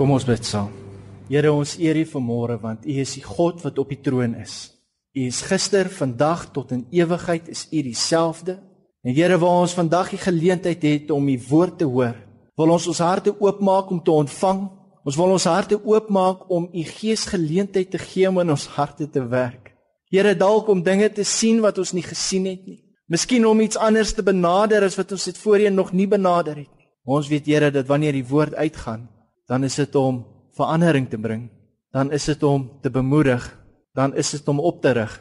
Kom 0.00 0.14
ons 0.14 0.24
bid 0.24 0.46
saam. 0.48 0.70
Here 1.28 1.50
ons 1.52 1.74
eer 1.76 1.98
U 2.00 2.02
vanmôre 2.08 2.54
want 2.62 2.86
U 2.88 2.94
is 3.02 3.10
die 3.18 3.20
God 3.20 3.58
wat 3.60 3.76
op 3.82 3.90
die 3.92 3.98
troon 4.00 4.32
is. 4.40 4.70
U 5.12 5.26
is 5.28 5.42
gister, 5.44 5.90
vandag 5.92 6.46
tot 6.54 6.72
in 6.72 6.86
ewigheid 6.88 7.50
is 7.52 7.66
U 7.68 7.82
dieselfde. 7.84 8.54
En 9.04 9.12
Here, 9.12 9.36
waar 9.36 9.58
ons 9.66 9.76
vandag 9.76 10.14
die 10.14 10.22
geleentheid 10.22 10.86
het 10.88 11.12
om 11.12 11.28
U 11.28 11.36
woord 11.50 11.76
te 11.82 11.90
hoor, 11.90 12.16
wil 12.56 12.72
ons 12.78 12.88
ons 12.88 13.02
harte 13.04 13.36
oopmaak 13.44 13.92
om 13.92 14.00
te 14.00 14.16
ontvang. 14.22 14.64
Ons 15.04 15.20
wil 15.20 15.36
ons 15.36 15.48
harte 15.52 15.76
oopmaak 15.76 16.48
om 16.48 16.70
U 16.72 16.86
Gees 16.94 17.26
geleentheid 17.28 17.92
te 17.92 18.00
gee 18.00 18.32
om 18.32 18.40
in 18.40 18.56
ons 18.56 18.66
harte 18.78 19.04
te 19.04 19.20
werk. 19.20 19.74
Here, 20.08 20.32
dalk 20.32 20.72
om 20.72 20.80
dinge 20.80 21.12
te 21.12 21.28
sien 21.28 21.60
wat 21.60 21.76
ons 21.76 21.92
nie 21.92 22.08
gesien 22.08 22.48
het 22.48 22.64
nie. 22.64 22.80
Miskien 23.04 23.44
om 23.44 23.60
iets 23.60 23.76
anders 23.76 24.16
te 24.16 24.24
benader 24.24 24.88
as 24.88 24.96
wat 24.96 25.12
ons 25.12 25.28
dit 25.28 25.44
voorheen 25.44 25.76
nog 25.76 25.92
nie 25.92 26.08
benader 26.08 26.56
het 26.56 26.72
nie. 26.72 26.88
Ons 27.04 27.28
weet 27.28 27.52
Here 27.52 27.68
dat 27.68 27.92
wanneer 27.92 28.16
die 28.16 28.28
woord 28.32 28.56
uitgaan, 28.56 29.10
dan 29.50 29.64
is 29.66 29.74
dit 29.74 29.94
om 29.98 30.22
verandering 30.54 31.08
te 31.10 31.18
bring. 31.18 31.48
Dan 31.90 32.12
is 32.14 32.24
dit 32.24 32.42
om 32.42 32.70
te 32.80 32.90
bemoedig, 32.90 33.42
dan 33.92 34.14
is 34.14 34.30
dit 34.30 34.48
om 34.48 34.60
op 34.60 34.80
te 34.80 34.90
rig. 34.94 35.16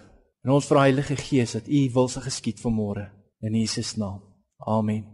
En 0.45 0.51
ons 0.53 0.65
vra 0.69 0.85
Heilige 0.85 1.15
Gees 1.17 1.57
dat 1.57 1.67
U 1.67 1.89
wil 1.93 2.07
se 2.07 2.21
geskied 2.21 2.61
vanmôre 2.61 3.09
in 3.41 3.57
Jesus 3.57 3.95
naam. 3.97 4.21
Amen. 4.57 5.05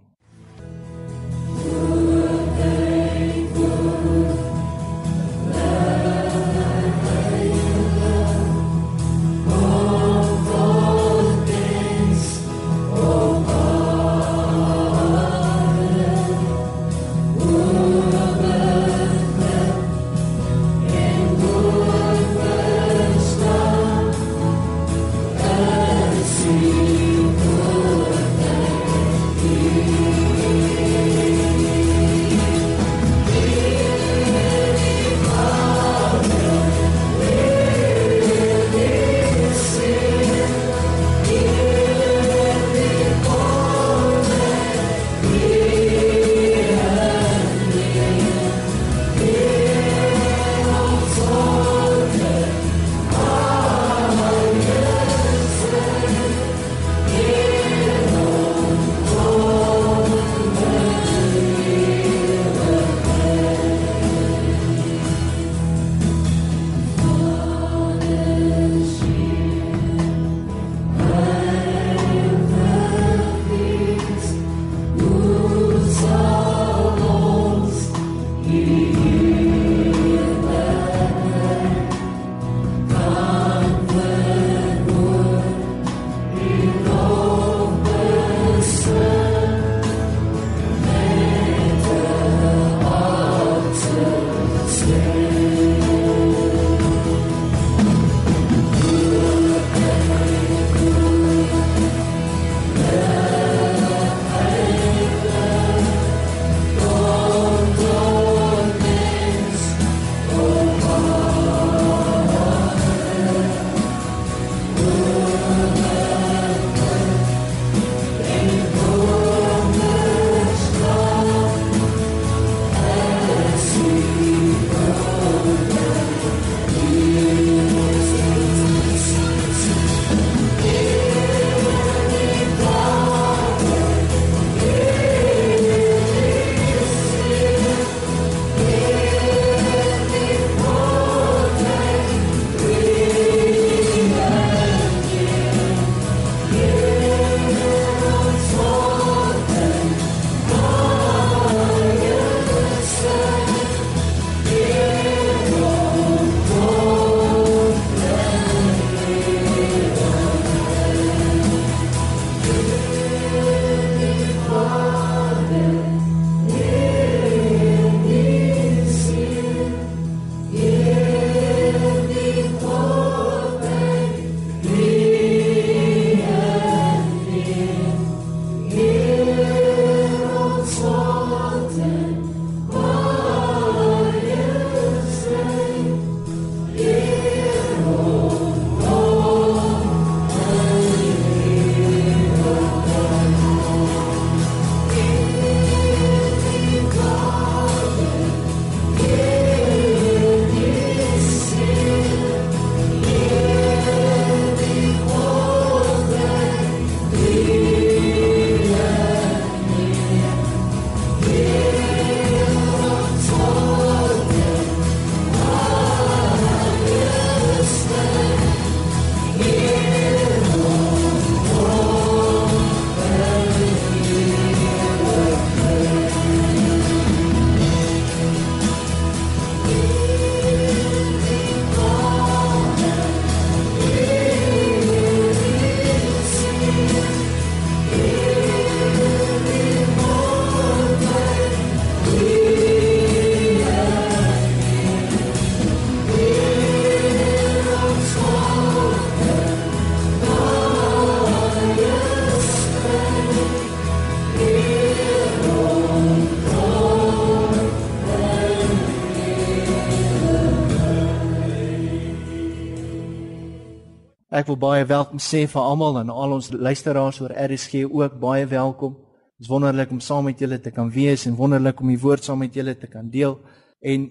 Ek 264.45 264.51
wil 264.51 264.59
baie 264.62 264.86
welkom 264.86 265.18
sê 265.18 265.39
vir 265.50 265.57
almal 265.57 265.95
en 266.03 266.12
al 266.13 266.36
ons 266.36 266.51
luisteraars 266.53 267.18
oor 267.24 267.31
RSG 267.33 267.88
ook 267.89 268.19
baie 268.21 268.45
welkom. 268.45 268.92
Dit 268.94 269.47
is 269.47 269.50
wonderlik 269.50 269.89
om 269.89 269.97
saam 270.06 270.27
met 270.30 270.38
julle 270.38 270.59
te 270.62 270.69
kan 270.69 270.92
wees 270.94 271.24
en 271.25 271.33
wonderlik 271.33 271.80
om 271.81 271.89
die 271.89 271.97
woord 271.97 272.27
saam 272.27 272.44
met 272.44 272.53
julle 272.53 272.75
te 272.77 272.86
kan 272.86 273.07
deel. 273.09 273.39
En 273.81 274.03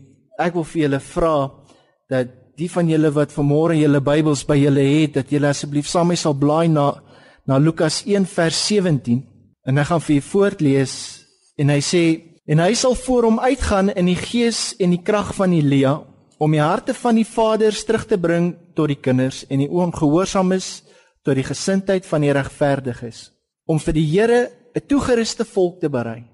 ek 0.42 0.56
wil 0.58 0.66
vir 0.72 0.80
julle 0.80 0.98
vra 1.06 1.36
dat 2.10 2.32
die 2.58 2.66
van 2.66 2.90
julle 2.90 3.12
wat 3.14 3.30
vanmôre 3.36 3.76
julle 3.78 4.00
Bybels 4.02 4.42
by 4.48 4.56
julle 4.58 4.82
het, 4.88 5.14
dat 5.20 5.30
julle 5.30 5.52
asseblief 5.54 5.86
saam 5.86 6.10
my 6.10 6.18
sal 6.18 6.34
blaai 6.34 6.66
na 6.66 6.88
na 7.46 7.60
Lukas 7.62 8.00
1 8.02 8.26
vers 8.34 8.58
17 8.72 9.22
en 9.70 9.78
ek 9.78 9.86
gaan 9.92 10.02
vir 10.02 10.16
julle 10.16 10.30
voorlees 10.32 10.96
en 11.62 11.70
hy 11.70 11.78
sê 11.78 12.02
en 12.50 12.58
hy 12.58 12.72
sal 12.74 12.98
voor 13.06 13.30
hom 13.30 13.38
uitgaan 13.38 13.94
in 13.94 14.10
die 14.10 14.18
gees 14.18 14.72
en 14.82 14.98
die 14.98 15.04
krag 15.06 15.30
van 15.38 15.54
Elia 15.54 16.00
om 16.44 16.52
die 16.52 16.60
harte 16.60 16.92
van 16.98 17.16
die 17.16 17.24
vaders 17.24 17.84
terug 17.88 18.04
te 18.08 18.18
bring 18.20 18.50
tot 18.76 18.90
die 18.92 19.00
kinders 19.00 19.44
en 19.48 19.62
die 19.62 19.70
ongehoorsaam 19.70 20.52
is 20.52 20.82
tot 21.24 21.38
die 21.38 21.46
gesindheid 21.46 22.04
van 22.04 22.24
die 22.26 22.34
regverdiges 22.36 23.30
om 23.64 23.80
vir 23.80 23.96
die 23.96 24.04
Here 24.12 24.40
'n 24.74 24.86
toegeruste 24.88 25.44
volk 25.44 25.80
te 25.80 25.88
berei. 25.88 26.24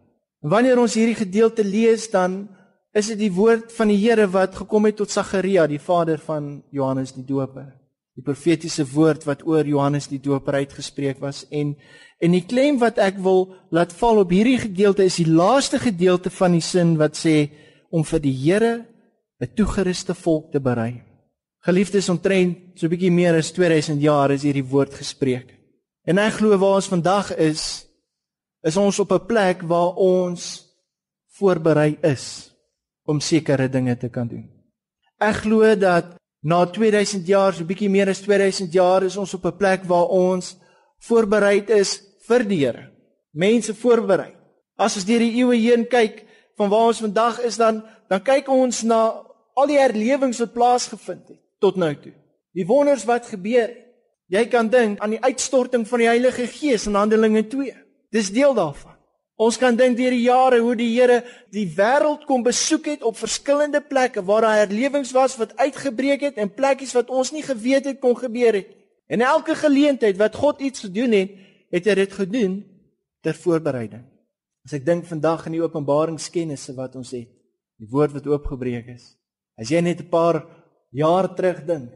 Wanneer 0.42 0.80
ons 0.80 0.94
hierdie 0.94 1.14
gedeelte 1.14 1.62
lees 1.62 2.10
dan 2.10 2.48
is 2.92 3.06
dit 3.06 3.18
die 3.18 3.32
woord 3.32 3.72
van 3.72 3.88
die 3.88 3.98
Here 3.98 4.26
wat 4.26 4.54
gekom 4.54 4.84
het 4.86 4.96
tot 4.96 5.10
Sagaria, 5.10 5.66
die 5.66 5.78
vader 5.78 6.18
van 6.18 6.62
Johannes 6.72 7.12
die 7.12 7.24
Doper. 7.24 7.72
Die 8.16 8.22
profetiese 8.22 8.84
woord 8.84 9.24
wat 9.24 9.46
oor 9.46 9.64
Johannes 9.64 10.08
die 10.08 10.20
Doper 10.20 10.54
uitgespreek 10.54 11.20
was 11.20 11.46
en 11.50 11.76
en 12.18 12.32
die 12.32 12.44
klem 12.44 12.78
wat 12.78 12.98
ek 12.98 13.16
wil 13.18 13.54
laat 13.70 13.92
val 13.92 14.18
op 14.18 14.30
hierdie 14.30 14.58
gedeelte 14.58 15.04
is 15.04 15.16
die 15.16 15.30
laaste 15.30 15.78
gedeelte 15.78 16.30
van 16.30 16.52
die 16.52 16.60
sin 16.60 16.98
wat 16.98 17.16
sê 17.16 17.50
om 17.90 18.04
vir 18.04 18.20
die 18.20 18.34
Here 18.34 18.89
'n 19.40 19.54
toegeruste 19.54 20.14
volk 20.14 20.52
te 20.52 20.60
berei. 20.60 21.02
Geliefdes, 21.64 22.08
omtrent 22.08 22.78
so 22.78 22.86
'n 22.86 22.90
bietjie 22.90 23.10
meer 23.10 23.34
as 23.34 23.52
2000 23.52 24.00
jaar 24.00 24.30
is 24.30 24.42
hierdie 24.42 24.64
woord 24.64 24.94
gespreek. 24.94 25.56
En 26.04 26.18
ek 26.18 26.32
glo 26.32 26.58
waar 26.58 26.76
ons 26.76 26.88
vandag 26.88 27.36
is, 27.36 27.86
is 28.62 28.76
ons 28.76 28.98
op 28.98 29.12
'n 29.12 29.26
plek 29.26 29.62
waar 29.62 29.94
ons 29.96 30.66
voorberei 31.38 31.98
is 32.02 32.52
om 33.04 33.20
sekere 33.20 33.68
dinge 33.68 33.96
te 33.96 34.08
kan 34.08 34.28
doen. 34.28 34.48
Ek 35.18 35.34
glo 35.34 35.74
dat 35.76 36.16
na 36.42 36.64
2000 36.66 37.26
jaar, 37.26 37.52
so 37.52 37.64
bietjie 37.64 37.90
meer 37.90 38.08
as 38.08 38.20
2000 38.20 38.72
jaar 38.72 39.02
is 39.02 39.16
ons 39.16 39.34
op 39.34 39.44
'n 39.44 39.56
plek 39.56 39.84
waar 39.84 40.08
ons 40.08 40.56
voorberei 40.98 41.64
is 41.68 42.02
vir 42.28 42.44
die 42.44 42.66
Here. 42.66 42.90
Mense 43.32 43.74
voorberei. 43.74 44.34
As 44.76 44.96
ons 44.96 45.04
deur 45.04 45.18
die 45.18 45.36
eeue 45.36 45.56
heen 45.56 45.86
kyk 45.88 46.26
van 46.56 46.68
waar 46.68 46.86
ons 46.86 47.00
vandag 47.00 47.40
is 47.40 47.56
dan 47.56 47.82
dan 48.08 48.22
kyk 48.22 48.48
ons 48.48 48.82
na 48.82 49.29
al 49.54 49.70
die 49.70 49.78
herlewings 49.78 50.40
wat 50.42 50.52
plaasgevind 50.52 51.28
het 51.28 51.40
tot 51.60 51.76
nou 51.76 51.92
toe. 51.94 52.12
Die 52.56 52.66
wonders 52.66 53.04
wat 53.04 53.28
gebeur 53.30 53.68
het. 53.68 53.86
Jy 54.30 54.44
kan 54.46 54.68
dink 54.70 55.00
aan 55.02 55.16
die 55.16 55.22
uitstorting 55.24 55.82
van 55.88 55.98
die 55.98 56.06
Heilige 56.06 56.46
Gees 56.46 56.86
in 56.86 56.94
Handelinge 56.94 57.42
2. 57.50 57.74
Dis 58.14 58.30
deel 58.30 58.54
daarvan. 58.54 58.94
Ons 59.40 59.56
kan 59.58 59.74
dink 59.74 59.96
deur 59.96 60.12
die 60.12 60.26
jare 60.26 60.60
hoe 60.60 60.74
die 60.76 60.90
Here 60.92 61.22
die 61.50 61.64
wêreld 61.74 62.26
kom 62.28 62.44
besoek 62.44 62.90
het 62.92 63.04
op 63.06 63.16
verskillende 63.18 63.80
plekke 63.80 64.22
waar 64.28 64.44
daar 64.44 64.58
herlewings 64.60 65.10
was 65.16 65.38
wat 65.40 65.56
uitgebreek 65.56 66.26
het 66.28 66.38
en 66.38 66.52
plekkies 66.52 66.92
wat 66.94 67.10
ons 67.10 67.32
nie 67.32 67.42
geweet 67.42 67.88
het 67.88 68.00
kon 68.02 68.14
gebeur 68.18 68.60
het. 68.60 68.68
En 69.10 69.24
elke 69.26 69.56
geleentheid 69.58 70.20
wat 70.20 70.36
God 70.38 70.60
iets 70.60 70.84
gedoen 70.86 71.16
het, 71.16 71.32
het 71.72 71.88
hy 71.88 71.94
dit 71.98 72.12
gedoen 72.12 72.54
ter 73.24 73.34
voorbereiding. 73.34 74.04
As 74.66 74.76
ek 74.76 74.84
dink 74.86 75.08
vandag 75.08 75.46
aan 75.46 75.56
die 75.56 75.64
openbaringskennisse 75.64 76.76
wat 76.76 76.94
ons 77.00 77.10
het, 77.16 77.30
die 77.80 77.88
woord 77.90 78.14
wat 78.14 78.28
oopgebreek 78.28 78.92
is. 78.92 79.16
As 79.60 79.68
jy 79.68 79.80
net 79.80 80.00
'n 80.00 80.08
paar 80.08 80.46
jaar 80.90 81.34
terug 81.34 81.66
dink, 81.66 81.90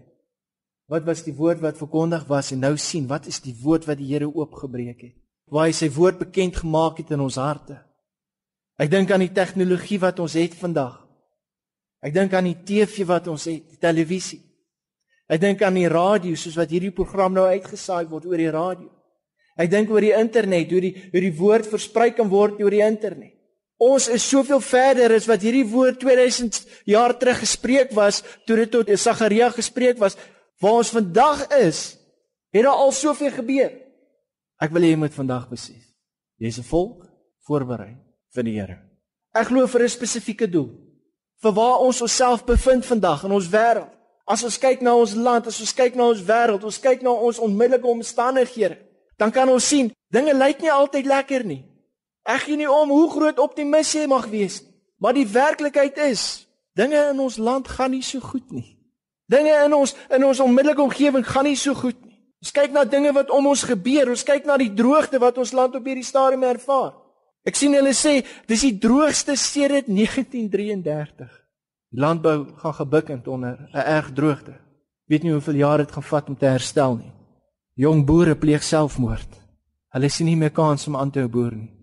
wat 0.89 1.05
was 1.05 1.25
die 1.25 1.35
woord 1.35 1.61
wat 1.61 1.79
verkondig 1.79 2.29
was 2.29 2.53
en 2.53 2.61
nou 2.61 2.77
sien, 2.77 3.07
wat 3.07 3.27
is 3.27 3.41
die 3.41 3.57
woord 3.63 3.87
wat 3.87 3.99
die 3.99 4.13
Here 4.13 4.29
oopgebreek 4.29 5.01
het? 5.01 5.25
waar 5.51 5.69
hy 5.69 5.75
sy 5.77 5.91
woord 5.93 6.21
bekend 6.23 6.57
gemaak 6.63 7.01
het 7.03 7.13
in 7.15 7.23
ons 7.25 7.39
harte. 7.41 7.77
Ek 8.81 8.91
dink 8.91 9.13
aan 9.15 9.23
die 9.23 9.35
tegnologie 9.35 10.01
wat 10.03 10.19
ons 10.23 10.37
het 10.39 10.57
vandag. 10.59 10.97
Ek 12.05 12.15
dink 12.15 12.35
aan 12.35 12.49
die 12.51 12.59
TV 12.67 13.07
wat 13.09 13.29
ons 13.33 13.47
het, 13.49 13.63
die 13.71 13.81
televisie. 13.81 14.41
Ek 15.31 15.41
dink 15.41 15.63
aan 15.65 15.79
die 15.79 15.89
radio 15.89 16.37
soos 16.37 16.56
wat 16.59 16.73
hierdie 16.75 16.93
program 16.93 17.33
nou 17.37 17.47
uitgesaai 17.49 18.05
word 18.11 18.27
oor 18.29 18.41
die 18.41 18.51
radio. 18.53 18.91
Ek 19.56 19.71
dink 19.71 19.93
oor 19.94 20.03
die 20.03 20.13
internet, 20.17 20.73
hoe 20.75 20.83
die 20.83 20.93
hoe 21.13 21.23
die 21.23 21.37
woord 21.39 21.71
versprei 21.71 22.11
kan 22.17 22.29
word 22.29 22.59
oor 22.61 22.75
die 22.75 22.83
internet. 22.85 23.33
Ons 23.79 24.09
is 24.09 24.29
soveel 24.29 24.61
verder 24.61 25.13
as 25.17 25.27
wat 25.27 25.43
hierdie 25.43 25.67
woord 25.67 25.99
2000 26.01 26.61
jaar 26.87 27.17
terug 27.19 27.41
gespreek 27.43 27.91
was, 27.93 28.23
toe 28.47 28.57
dit 28.57 28.71
tot 28.71 28.91
Sagaria 28.99 29.51
gespreek 29.51 29.99
was. 29.99 30.17
Waar 30.63 30.79
ons 30.79 30.93
vandag 30.95 31.49
is, 31.59 31.97
het 32.55 32.63
daar 32.63 32.79
al 32.79 32.93
soveel 32.95 33.35
gebeur. 33.35 33.73
Ek 34.63 34.71
wil 34.71 34.87
hê 34.87 34.95
jy 34.95 35.01
moet 35.01 35.15
vandag 35.15 35.49
besef. 35.51 35.83
Jy's 36.39 36.59
'n 36.59 36.71
volk 36.71 37.07
voorberei 37.47 37.97
vir 38.35 38.43
die 38.45 38.61
Here. 38.61 38.79
Ek 39.35 39.49
glo 39.49 39.67
vir 39.67 39.83
'n 39.83 39.89
spesifieke 39.89 40.47
doel. 40.51 40.71
Vir 41.43 41.53
waar 41.53 41.79
ons 41.81 42.01
onsself 42.01 42.45
bevind 42.45 42.87
vandag 42.87 43.25
in 43.25 43.33
ons 43.33 43.49
wêreld. 43.49 43.91
As 44.27 44.43
ons 44.43 44.59
kyk 44.59 44.81
na 44.81 44.95
ons 44.97 45.15
land, 45.15 45.47
as 45.47 45.61
ons 45.61 45.73
kyk 45.73 45.95
na 45.95 46.09
ons 46.09 46.23
wêreld, 46.23 46.65
ons 46.65 46.79
kyk 46.79 47.03
na 47.03 47.11
ons 47.11 47.39
onmiddellike 47.39 47.87
omstandighede, 47.87 48.79
dan 49.19 49.31
kan 49.31 49.49
ons 49.49 49.69
sien 49.69 49.93
dinge 50.09 50.33
lyk 50.35 50.61
nie 50.61 50.73
altyd 50.73 51.07
lekker 51.07 51.45
nie. 51.45 51.74
Ek 52.25 52.47
gee 52.47 52.57
nie 52.57 52.71
om 52.71 52.91
hoe 52.91 53.11
groot 53.11 53.39
optimis 53.39 53.93
jy 53.93 54.07
mag 54.09 54.27
wees 54.33 54.63
nie, 54.63 54.73
maar 54.99 55.13
die 55.13 55.29
werklikheid 55.29 55.99
is, 56.07 56.47
dinge 56.73 57.11
in 57.11 57.21
ons 57.21 57.37
land 57.37 57.69
gaan 57.69 57.91
nie 57.91 58.03
so 58.03 58.21
goed 58.21 58.51
nie. 58.53 58.75
Dinge 59.29 59.53
in 59.65 59.73
ons 59.73 59.95
in 60.13 60.25
ons 60.25 60.41
onmiddellike 60.41 60.83
omgewing 60.85 61.25
gaan 61.27 61.49
nie 61.49 61.57
so 61.57 61.75
goed 61.77 61.97
nie. 62.05 62.17
Ons 62.45 62.53
kyk 62.53 62.75
na 62.77 62.85
dinge 62.85 63.13
wat 63.17 63.31
om 63.33 63.47
ons 63.49 63.63
gebeur. 63.65 64.11
Ons 64.13 64.25
kyk 64.27 64.45
na 64.45 64.59
die 64.61 64.73
droogte 64.77 65.21
wat 65.21 65.39
ons 65.41 65.55
land 65.57 65.77
op 65.79 65.87
hierdie 65.89 66.05
stadium 66.05 66.45
ervaar. 66.45 66.93
Ek 67.45 67.57
sien 67.57 67.73
hulle 67.77 67.95
sê 67.97 68.19
dis 68.49 68.67
die 68.67 68.77
droogste 68.81 69.37
sedert 69.41 69.89
1933. 69.89 71.31
Die 71.95 72.01
landbou 72.01 72.37
gaan 72.61 72.77
gebukkend 72.81 73.29
onder 73.29 73.57
'n 73.73 73.87
erg 73.97 74.13
droogte. 74.13 74.55
Weet 75.09 75.23
nie 75.23 75.33
hoeveel 75.33 75.55
jare 75.55 75.85
dit 75.85 75.93
gaan 75.93 76.03
vat 76.03 76.29
om 76.29 76.37
te 76.37 76.47
herstel 76.47 76.97
nie. 76.97 77.13
Jong 77.75 78.05
boere 78.07 78.37
pleeg 78.37 78.63
selfmoord. 78.63 79.29
Hulle 79.93 80.09
sien 80.09 80.27
nie 80.27 80.37
meer 80.37 80.51
kans 80.51 80.87
om 80.87 80.97
aan 80.97 81.11
te 81.11 81.19
hou 81.19 81.29
boer 81.29 81.53
nie. 81.53 81.74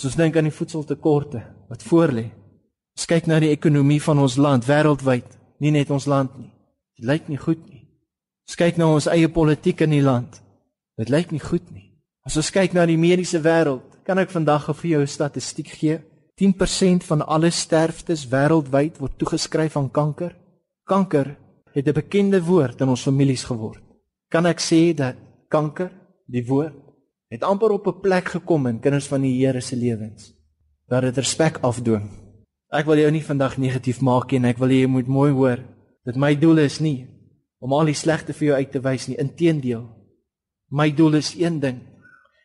So 0.00 0.08
ons 0.08 0.16
dink 0.16 0.36
aan 0.40 0.46
die 0.48 0.54
voedseltekorte 0.54 1.42
wat 1.68 1.82
voorlê. 1.84 2.30
Ons 2.96 3.04
kyk 3.04 3.26
na 3.28 3.36
die 3.42 3.50
ekonomie 3.52 4.00
van 4.00 4.22
ons 4.22 4.38
land 4.40 4.64
wêreldwyd, 4.64 5.26
nie 5.60 5.72
net 5.74 5.90
ons 5.92 6.06
land 6.08 6.32
nie. 6.40 6.48
Dit 6.96 7.04
lyk 7.10 7.28
nie 7.28 7.36
goed 7.36 7.60
nie. 7.68 7.82
Ons 8.48 8.56
kyk 8.56 8.80
na 8.80 8.88
ons 8.88 9.10
eie 9.12 9.28
politiek 9.28 9.84
in 9.84 9.92
die 9.92 10.00
land. 10.00 10.40
Dit 10.96 11.12
lyk 11.12 11.34
nie 11.36 11.42
goed 11.44 11.68
nie. 11.74 11.90
As 12.24 12.38
ons 12.40 12.48
kyk 12.48 12.72
na 12.72 12.86
die 12.88 12.96
mediese 12.96 13.42
wêreld, 13.44 13.84
kan 14.08 14.16
ek 14.24 14.32
vandag 14.32 14.70
vir 14.72 14.88
jou 14.90 15.02
'n 15.02 15.06
statistiek 15.06 15.68
gee. 15.68 16.00
10% 16.40 17.04
van 17.04 17.20
alle 17.20 17.50
sterftes 17.50 18.24
wêreldwyd 18.24 18.96
word 19.00 19.18
toegeskryf 19.18 19.76
aan 19.76 19.90
kanker. 19.90 20.34
Kanker 20.88 21.36
het 21.74 21.86
'n 21.86 21.92
bekende 21.92 22.40
woord 22.40 22.80
in 22.80 22.88
ons 22.88 23.02
families 23.02 23.44
geword. 23.44 23.84
Kan 24.30 24.46
ek 24.46 24.60
sê 24.60 24.94
dat 24.94 25.16
kanker, 25.48 25.92
die 26.26 26.46
woord, 26.46 26.89
het 27.30 27.46
amper 27.46 27.70
op 27.70 27.86
'n 27.86 28.00
plek 28.00 28.28
gekom 28.28 28.66
in 28.66 28.80
kinders 28.80 29.06
van 29.06 29.22
die 29.22 29.46
Here 29.46 29.60
se 29.60 29.76
lewens. 29.76 30.34
Dat 30.88 31.02
dit 31.02 31.16
respek 31.16 31.58
afdwing. 31.62 32.10
Ek 32.68 32.84
wil 32.84 32.98
jou 32.98 33.10
nie 33.10 33.24
vandag 33.24 33.56
negatief 33.56 34.00
maak 34.00 34.30
nie 34.30 34.38
en 34.38 34.44
ek 34.44 34.58
wil 34.58 34.70
jy 34.70 34.86
moet 34.86 35.06
mooi 35.06 35.32
hoor. 35.32 35.58
Dit 36.04 36.16
my 36.16 36.34
doel 36.34 36.58
is 36.58 36.80
nie 36.80 37.06
om 37.60 37.72
al 37.72 37.84
die 37.84 37.94
slegte 37.94 38.32
vir 38.32 38.46
jou 38.46 38.56
uit 38.56 38.72
te 38.72 38.80
wys 38.80 39.06
nie. 39.08 39.16
Inteendeel. 39.16 39.88
My 40.70 40.90
doel 40.90 41.14
is 41.14 41.34
een 41.34 41.60
ding. 41.60 41.80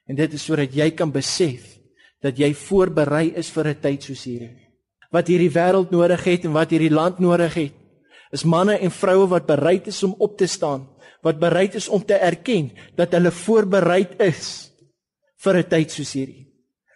En 0.05 0.15
dit 0.15 0.33
is 0.33 0.43
sodat 0.43 0.73
jy 0.73 0.91
kan 0.91 1.11
besef 1.11 1.79
dat 2.21 2.37
jy 2.37 2.53
voorberei 2.53 3.33
is 3.35 3.49
vir 3.49 3.67
'n 3.67 3.79
tyd 3.81 4.03
soos 4.03 4.23
hierdie. 4.23 4.57
Wat 5.11 5.27
hierdie 5.27 5.51
wêreld 5.51 5.91
nodig 5.91 6.23
het 6.23 6.45
en 6.45 6.51
wat 6.51 6.69
hierdie 6.69 6.93
land 6.93 7.19
nodig 7.19 7.53
het, 7.53 7.73
is 8.31 8.43
manne 8.43 8.79
en 8.79 8.91
vroue 8.91 9.27
wat 9.27 9.45
bereid 9.45 9.87
is 9.87 10.03
om 10.03 10.15
op 10.17 10.37
te 10.37 10.47
staan, 10.47 10.87
wat 11.21 11.39
bereid 11.39 11.75
is 11.75 11.87
om 11.87 12.05
te 12.05 12.13
erken 12.13 12.71
dat 12.95 13.11
hulle 13.11 13.31
voorberei 13.31 14.07
is 14.19 14.64
vir 15.43 15.57
'n 15.57 15.69
tyd 15.69 15.91
soos 15.91 16.13
hierdie 16.13 16.45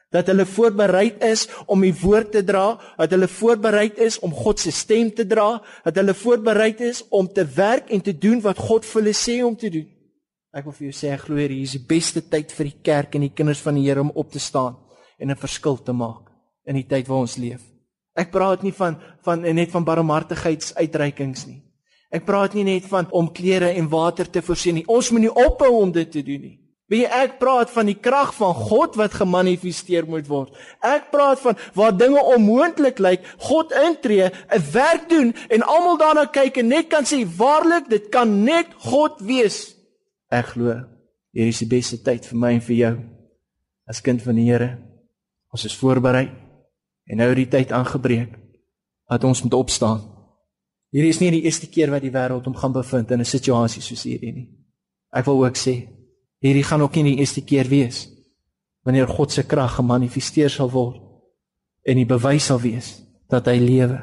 dat 0.09 0.27
hulle 0.27 0.45
voorberei 0.45 1.11
is 1.21 1.45
om 1.69 1.83
die 1.85 1.93
woord 1.93 2.31
te 2.33 2.41
dra, 2.43 2.79
dat 2.97 3.13
hulle 3.13 3.27
voorberei 3.29 3.91
is 4.01 4.17
om 4.25 4.33
God 4.33 4.59
se 4.59 4.71
stem 4.73 5.11
te 5.13 5.25
dra, 5.29 5.59
dat 5.85 5.99
hulle 6.01 6.15
voorberei 6.17 6.73
is 6.89 7.03
om 7.13 7.29
te 7.29 7.45
werk 7.55 7.91
en 7.93 8.01
te 8.01 8.15
doen 8.17 8.41
wat 8.41 8.57
God 8.57 8.87
vir 8.89 9.01
hulle 9.01 9.13
sê 9.13 9.39
om 9.45 9.55
te 9.55 9.69
doen. 9.73 9.85
Ek 10.49 10.65
wil 10.65 10.73
vir 10.73 10.87
jou 10.87 10.95
sê, 10.97 11.13
glo 11.21 11.37
hier 11.37 11.53
is 11.53 11.75
die 11.77 11.85
beste 11.85 12.23
tyd 12.25 12.49
vir 12.57 12.71
die 12.71 12.79
kerk 12.89 13.15
en 13.15 13.27
die 13.27 13.35
kinders 13.37 13.61
van 13.61 13.77
die 13.77 13.85
Here 13.85 14.01
om 14.01 14.09
op 14.17 14.31
te 14.33 14.41
staan 14.41 14.79
en 15.19 15.29
'n 15.29 15.37
verskil 15.37 15.77
te 15.77 15.93
maak 15.93 16.31
in 16.65 16.75
die 16.75 16.87
tyd 16.87 17.07
waar 17.07 17.21
ons 17.21 17.37
leef. 17.37 17.61
Ek 18.15 18.31
praat 18.31 18.63
nie 18.63 18.73
van 18.73 18.97
van 19.21 19.41
net 19.41 19.69
van 19.71 19.83
barmhartigheidsuitreikings 19.83 21.45
nie. 21.45 21.61
Ek 22.11 22.25
praat 22.25 22.53
nie 22.53 22.63
net 22.63 22.85
van 22.85 23.07
om 23.11 23.31
klere 23.31 23.69
en 23.69 23.87
water 23.89 24.29
te 24.29 24.41
voorsien 24.41 24.75
nie. 24.75 24.87
Ons 24.87 25.11
moet 25.11 25.21
nie 25.21 25.35
ophou 25.35 25.81
om 25.81 25.91
dit 25.91 26.11
te 26.11 26.23
doen 26.23 26.41
nie. 26.41 26.58
Wie 26.89 27.05
ek 27.05 27.37
praat 27.39 27.69
van 27.69 27.85
die 27.85 27.97
krag 27.97 28.33
van 28.33 28.53
God 28.53 28.95
wat 28.97 29.13
gemanifesteer 29.13 30.07
moet 30.09 30.27
word. 30.27 30.53
Ek 30.81 31.11
praat 31.13 31.39
van 31.39 31.57
waar 31.77 31.93
dinge 31.97 32.21
onmoontlik 32.21 32.99
lyk, 32.99 33.21
God 33.37 33.71
intree, 33.71 34.31
'n 34.49 34.63
werk 34.73 35.09
doen 35.09 35.33
en 35.49 35.61
almal 35.61 35.97
daarna 35.97 36.25
kyk 36.25 36.57
en 36.57 36.67
net 36.67 36.89
kan 36.89 37.05
sê 37.05 37.25
waarlik 37.37 37.89
dit 37.89 38.09
kan 38.09 38.43
net 38.43 38.67
God 38.77 39.21
wees 39.21 39.79
Ek 40.29 40.53
glo 40.53 40.77
hier 41.33 41.49
is 41.49 41.61
die 41.61 41.69
beste 41.69 41.97
tyd 42.05 42.25
vir 42.29 42.37
my 42.37 42.53
en 42.57 42.61
vir 42.61 42.75
jou 42.77 42.93
as 43.89 44.01
kind 44.05 44.21
van 44.21 44.37
die 44.37 44.45
Here. 44.45 44.69
Ons 45.49 45.65
is 45.65 45.75
voorberei 45.77 46.27
en 47.09 47.17
nou 47.17 47.27
het 47.31 47.39
die 47.41 47.49
tyd 47.49 47.73
aangebreek 47.73 48.35
dat 49.09 49.25
ons 49.25 49.41
moet 49.41 49.55
opstaan. 49.57 50.03
Hierdie 50.93 51.09
is 51.09 51.21
nie 51.21 51.31
die 51.33 51.43
eerste 51.49 51.69
keer 51.69 51.89
wat 51.93 52.05
die 52.05 52.13
wêreld 52.13 52.45
hom 52.45 52.57
gaan 52.57 52.73
bevind 52.73 53.11
in 53.11 53.21
'n 53.21 53.25
situasie 53.25 53.81
soos 53.81 54.03
hierdie 54.05 54.33
nie. 54.33 54.47
Ek 55.11 55.25
wil 55.25 55.45
ook 55.45 55.57
sê 55.57 55.89
hierdie 56.43 56.63
gaan 56.63 56.81
ook 56.81 56.95
nie 56.95 57.11
die 57.11 57.19
eerste 57.23 57.43
keer 57.45 57.67
wees 57.71 58.07
wanneer 58.87 59.07
God 59.11 59.31
se 59.31 59.43
krag 59.43 59.75
gemanifesteer 59.77 60.49
sal 60.49 60.71
word 60.71 61.01
en 61.85 61.99
die 61.99 62.07
bewys 62.07 62.47
sal 62.49 62.61
wees 62.63 62.99
dat 63.29 63.47
hy 63.47 63.59
lewe, 63.61 63.99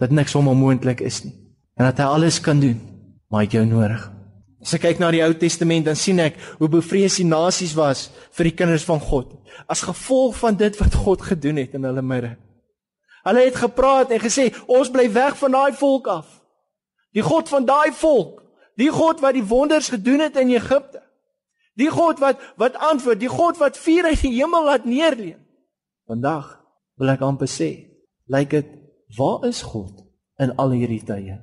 dat 0.00 0.10
niks 0.10 0.34
hom 0.34 0.48
onmoontlik 0.50 1.02
is 1.04 1.22
nie 1.24 1.34
en 1.76 1.84
dat 1.90 2.00
hy 2.00 2.08
alles 2.08 2.40
kan 2.40 2.60
doen, 2.60 2.78
maar 3.28 3.44
hy 3.44 3.48
het 3.50 3.56
jou 3.58 3.66
nodig. 3.68 4.00
As 4.64 4.72
ek 4.74 4.86
kyk 4.86 5.00
na 5.02 5.10
die 5.12 5.20
Ou 5.22 5.34
Testament, 5.36 5.84
dan 5.84 5.98
sien 6.00 6.18
ek 6.24 6.38
hoe 6.56 6.70
bevrees 6.72 7.18
die 7.20 7.28
nasies 7.28 7.74
was 7.76 8.08
vir 8.34 8.48
die 8.48 8.56
kinders 8.56 8.86
van 8.88 9.02
God 9.02 9.34
as 9.68 9.84
gevolg 9.86 10.36
van 10.40 10.56
dit 10.56 10.74
wat 10.80 10.96
God 11.04 11.22
gedoen 11.22 11.60
het 11.60 11.76
in 11.76 11.86
hulle 11.86 12.02
midde. 12.04 12.34
Hulle 13.26 13.44
het 13.46 13.56
gepraat 13.58 14.10
en 14.10 14.20
gesê, 14.20 14.54
"Ons 14.66 14.90
bly 14.90 15.12
weg 15.12 15.36
van 15.38 15.50
daai 15.50 15.72
volk 15.72 16.06
af." 16.06 16.26
Die 17.12 17.22
God 17.22 17.48
van 17.48 17.64
daai 17.64 17.92
volk, 17.92 18.42
die 18.76 18.90
God 18.90 19.20
wat 19.20 19.34
die 19.34 19.44
wonders 19.44 19.88
gedoen 19.88 20.20
het 20.20 20.36
in 20.36 20.50
Egipte. 20.50 21.02
Die 21.76 21.90
God 21.92 22.20
wat 22.22 22.40
wat 22.56 22.78
antwoord, 22.80 23.20
die 23.20 23.32
God 23.32 23.58
wat 23.60 23.78
vuur 23.78 24.08
uit 24.08 24.22
die 24.24 24.32
hemel 24.38 24.64
laat 24.64 24.84
neerleen. 24.88 25.38
Vandag 26.08 26.54
wil 26.96 27.12
ek 27.12 27.24
amper 27.26 27.50
sê, 27.50 27.70
lyk 28.32 28.50
dit, 28.54 28.68
waar 29.18 29.44
is 29.48 29.60
God 29.66 30.00
in 30.40 30.54
al 30.60 30.72
hierdie 30.72 31.02
tye? 31.04 31.36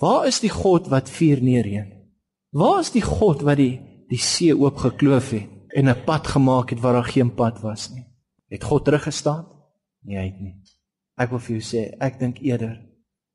Waar 0.00 0.26
is 0.26 0.40
die 0.42 0.50
God 0.50 0.88
wat 0.90 1.10
vuur 1.12 1.42
neerleen? 1.44 1.90
Waar 2.56 2.80
is 2.82 2.90
die 2.90 3.04
God 3.04 3.44
wat 3.46 3.60
die 3.60 3.78
die 4.10 4.18
see 4.18 4.50
oopgekloof 4.50 5.30
het 5.36 5.76
en 5.78 5.88
'n 5.88 6.04
pad 6.04 6.26
gemaak 6.26 6.70
het 6.70 6.80
waar 6.80 6.98
daar 6.98 7.12
geen 7.12 7.34
pad 7.34 7.60
was 7.62 7.90
nie? 7.94 8.06
Het 8.48 8.64
God 8.64 8.84
teruggestaan? 8.84 9.46
Nee, 10.02 10.16
hy 10.18 10.24
het 10.24 10.40
nie. 10.40 10.56
Ek 11.16 11.30
wil 11.30 11.38
vir 11.38 11.56
jou 11.56 11.62
sê, 11.62 11.94
ek 12.00 12.18
dink 12.18 12.40
eerder 12.40 12.74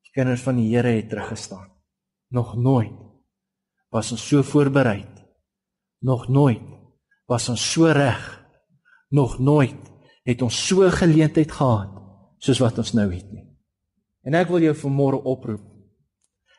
die 0.03 0.11
kinders 0.11 0.41
van 0.41 0.55
die 0.55 0.75
Here 0.75 0.87
het 0.87 1.09
teruggestaan. 1.09 1.71
Nog 2.29 2.55
nooit 2.57 2.91
was 3.89 4.11
ons 4.11 4.27
so 4.27 4.43
voorberei. 4.43 5.05
Nog 6.01 6.27
nooit 6.27 6.63
was 7.27 7.49
ons 7.49 7.71
so 7.71 7.91
reg. 7.91 8.21
Nog 9.09 9.39
nooit 9.39 9.91
het 10.25 10.41
ons 10.41 10.67
so 10.67 10.89
geleentheid 10.89 11.51
gehad 11.51 11.91
soos 12.39 12.59
wat 12.59 12.77
ons 12.77 12.93
nou 12.93 13.07
het 13.13 13.31
nie. 13.31 13.45
En 14.25 14.33
ek 14.33 14.49
wil 14.49 14.65
jou 14.65 14.75
vanmôre 14.75 15.21
oproep. 15.23 15.63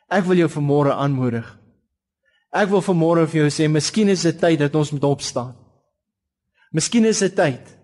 Ek 0.08 0.24
wil 0.26 0.44
jou 0.44 0.50
vanmôre 0.50 0.94
aanmoedig 0.94 1.46
Ek 2.56 2.70
wil 2.72 2.84
vanmôre 2.84 3.26
vir 3.28 3.42
jou 3.44 3.48
sê, 3.52 3.66
miskien 3.68 4.08
is 4.08 4.22
dit 4.24 4.36
tyd 4.40 4.60
dat 4.62 4.76
ons 4.78 4.92
moet 4.94 5.04
opstaan. 5.04 5.52
Miskien 6.72 7.04
is 7.08 7.20
dit 7.24 7.34
tyd 7.36 7.74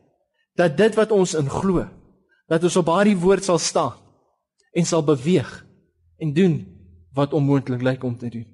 dat 0.59 0.77
dit 0.77 0.97
wat 0.97 1.13
ons 1.13 1.35
in 1.37 1.49
glo, 1.49 1.85
dat 2.49 2.65
ons 2.65 2.77
op 2.81 2.89
daardie 2.89 3.17
woord 3.19 3.45
sal 3.45 3.61
staan 3.61 3.99
en 4.77 4.89
sal 4.89 5.05
beweeg 5.05 5.51
en 6.21 6.33
doen 6.37 6.57
wat 7.17 7.35
onmoontlik 7.37 7.85
lyk 7.85 8.05
om 8.05 8.17
te 8.17 8.31
doen. 8.33 8.47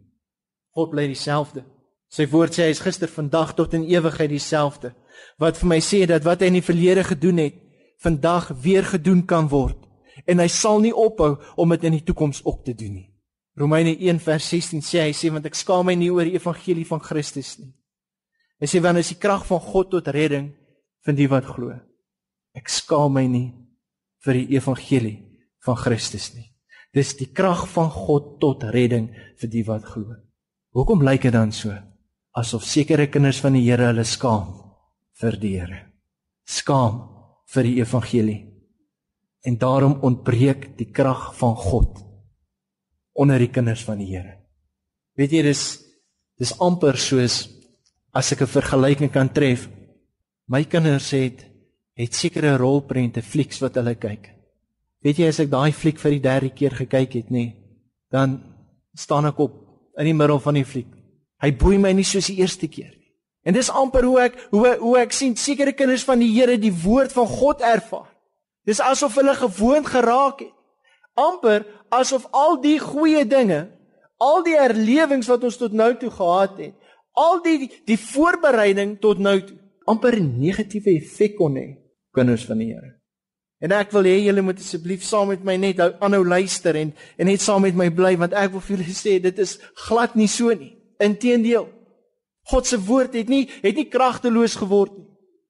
God 0.74 0.90
bly 0.90 1.06
dieselfde. 1.10 1.62
Sy 2.08 2.24
woord 2.32 2.56
sê 2.56 2.66
hy 2.66 2.72
is 2.72 2.80
gister, 2.80 3.10
vandag 3.12 3.52
tot 3.56 3.74
in 3.76 3.84
ewigheid 3.84 4.30
dieselfde. 4.32 4.94
Wat 5.38 5.58
vir 5.60 5.68
my 5.68 5.78
sê 5.84 6.06
dat 6.08 6.24
wat 6.24 6.40
hy 6.40 6.48
in 6.48 6.58
die 6.58 6.64
verlede 6.64 7.04
gedoen 7.04 7.42
het, 7.42 7.58
vandag 8.02 8.48
weer 8.62 8.86
gedoen 8.86 9.24
kan 9.26 9.48
word 9.50 9.84
en 10.26 10.42
hy 10.42 10.48
sal 10.50 10.80
nie 10.82 10.94
ophou 10.94 11.36
om 11.58 11.72
dit 11.74 11.84
in 11.88 11.98
die 11.98 12.04
toekoms 12.06 12.40
ook 12.44 12.64
te 12.66 12.74
doen 12.74 12.94
nie. 13.00 13.08
Romeine 13.58 13.94
1 13.96 14.20
vers 14.22 14.48
16 14.50 14.82
sê 14.86 15.02
hy 15.02 15.14
sê 15.16 15.30
want 15.34 15.46
ek 15.46 15.58
skaam 15.58 15.86
my 15.88 15.94
nie 15.98 16.10
oor 16.14 16.26
die 16.26 16.36
evangelie 16.38 16.86
van 16.86 17.02
Christus 17.02 17.56
nie. 17.58 17.72
Hy 18.58 18.68
sê 18.70 18.82
want 18.82 19.02
is 19.02 19.12
die 19.14 19.20
krag 19.22 19.46
van 19.46 19.62
God 19.62 19.90
tot 19.94 20.10
redding 20.14 20.52
vir 21.06 21.18
die 21.18 21.28
wat 21.30 21.46
glo. 21.46 21.74
Ek 22.54 22.70
skaam 22.70 23.14
my 23.18 23.26
nie 23.30 23.48
vir 24.26 24.40
die 24.40 24.58
evangelie 24.58 25.16
van 25.66 25.78
Christus 25.78 26.32
nie. 26.34 26.48
Dis 26.94 27.14
die 27.18 27.30
krag 27.34 27.66
van 27.70 27.90
God 27.94 28.38
tot 28.42 28.66
redding 28.74 29.10
vir 29.38 29.52
die 29.52 29.64
wat 29.66 29.86
glo. 29.86 30.16
Hoekom 30.74 31.02
lyk 31.06 31.26
dit 31.26 31.34
dan 31.34 31.54
so 31.54 31.74
asof 32.36 32.64
sekere 32.64 33.08
kinders 33.10 33.40
van 33.40 33.56
die 33.56 33.64
Here 33.66 33.90
hulle 33.90 34.04
skaam 34.04 34.50
vir 35.20 35.38
die 35.40 35.54
Here? 35.58 35.80
Skaam 36.46 37.00
vir 37.48 37.68
die 37.68 37.78
evangelie. 37.80 38.40
En 39.44 39.56
daarom 39.56 40.00
ontbreek 40.04 40.76
die 40.78 40.90
krag 40.92 41.32
van 41.38 41.56
God 41.56 42.02
onder 43.18 43.38
die 43.38 43.50
kinders 43.50 43.84
van 43.84 43.98
die 43.98 44.10
Here. 44.12 44.38
Weet 45.18 45.34
jy 45.34 45.42
dis 45.42 45.64
dis 46.38 46.54
amper 46.62 46.96
soos 47.02 47.48
as 48.14 48.32
ek 48.32 48.42
'n 48.42 48.46
vergelyking 48.46 49.12
kan 49.12 49.28
tref. 49.28 49.68
My 50.46 50.64
kinders 50.64 51.10
het 51.10 51.44
het 51.96 52.14
sekere 52.14 52.56
rolprente 52.56 53.22
flieks 53.22 53.60
wat 53.60 53.74
hulle 53.74 53.94
kyk. 53.94 54.30
Weet 55.02 55.18
jy 55.18 55.28
as 55.28 55.40
ek 55.40 55.50
daai 55.50 55.72
fliek 55.72 55.98
vir 55.98 56.10
die 56.10 56.22
derde 56.22 56.50
keer 56.50 56.70
gekyk 56.70 57.14
het, 57.14 57.30
nê, 57.30 57.54
dan 58.10 58.38
staan 58.94 59.26
ek 59.26 59.38
op 59.38 59.54
in 59.98 60.04
die 60.04 60.14
middel 60.14 60.38
van 60.38 60.54
die 60.54 60.64
fliek. 60.64 60.97
Hy 61.42 61.52
boei 61.56 61.78
my 61.78 61.92
nie 61.92 62.04
soos 62.04 62.26
die 62.26 62.40
eerste 62.42 62.68
keer 62.68 62.90
nie. 62.90 63.12
En 63.46 63.54
dis 63.54 63.70
amper 63.70 64.04
hoe 64.04 64.20
ek 64.20 64.38
hoe 64.50 64.76
hoe 64.80 64.98
ek 64.98 65.12
sien 65.12 65.36
sekere 65.36 65.72
kinders 65.72 66.04
van 66.04 66.18
die 66.18 66.32
Here 66.34 66.58
die 66.58 66.74
woord 66.74 67.12
van 67.12 67.26
God 67.26 67.60
ervaar. 67.60 68.10
Dis 68.66 68.80
asof 68.80 69.14
hulle 69.16 69.34
gewoond 69.34 69.86
geraak 69.86 70.40
het 70.40 70.54
amper 71.18 71.66
asof 71.90 72.28
al 72.36 72.60
die 72.62 72.78
goeie 72.78 73.24
dinge, 73.26 73.66
al 74.22 74.42
die 74.46 74.56
erlewings 74.58 75.28
wat 75.30 75.44
ons 75.46 75.58
tot 75.58 75.74
nou 75.76 75.90
toe 75.98 76.10
gehad 76.14 76.58
het, 76.62 76.74
al 77.18 77.42
die 77.42 77.70
die 77.88 77.98
voorbereiding 77.98 78.98
tot 79.02 79.18
nou 79.22 79.38
toe 79.42 79.56
amper 79.88 80.18
'n 80.20 80.38
negatiewe 80.38 80.94
effek 81.00 81.36
kon 81.36 81.56
hê 81.56 81.78
kinders 82.14 82.44
van 82.44 82.58
die 82.58 82.72
Here. 82.74 82.94
En 83.60 83.72
ek 83.72 83.90
wil 83.92 84.04
hê 84.04 84.18
julle 84.22 84.42
moet 84.42 84.58
asseblief 84.58 85.02
saam 85.02 85.28
met 85.28 85.44
my 85.44 85.56
net 85.56 85.80
aanhou 85.80 86.24
luister 86.24 86.76
en 86.76 86.94
en 87.18 87.26
net 87.26 87.40
saam 87.40 87.62
met 87.62 87.74
my 87.74 87.90
bly 87.90 88.16
want 88.16 88.32
ek 88.32 88.52
wil 88.52 88.60
vir 88.60 88.76
julle 88.76 88.94
sê 88.94 89.20
dit 89.22 89.38
is 89.38 89.58
glad 89.74 90.14
nie 90.14 90.28
so 90.28 90.54
nie. 90.54 90.77
Inteendeel. 90.98 91.68
God 92.48 92.66
se 92.66 92.78
woord 92.80 93.14
het 93.14 93.28
nie 93.28 93.46
het 93.62 93.76
nie 93.76 93.88
kragteloos 93.88 94.56
geword 94.58 94.96
nie. 94.96 95.06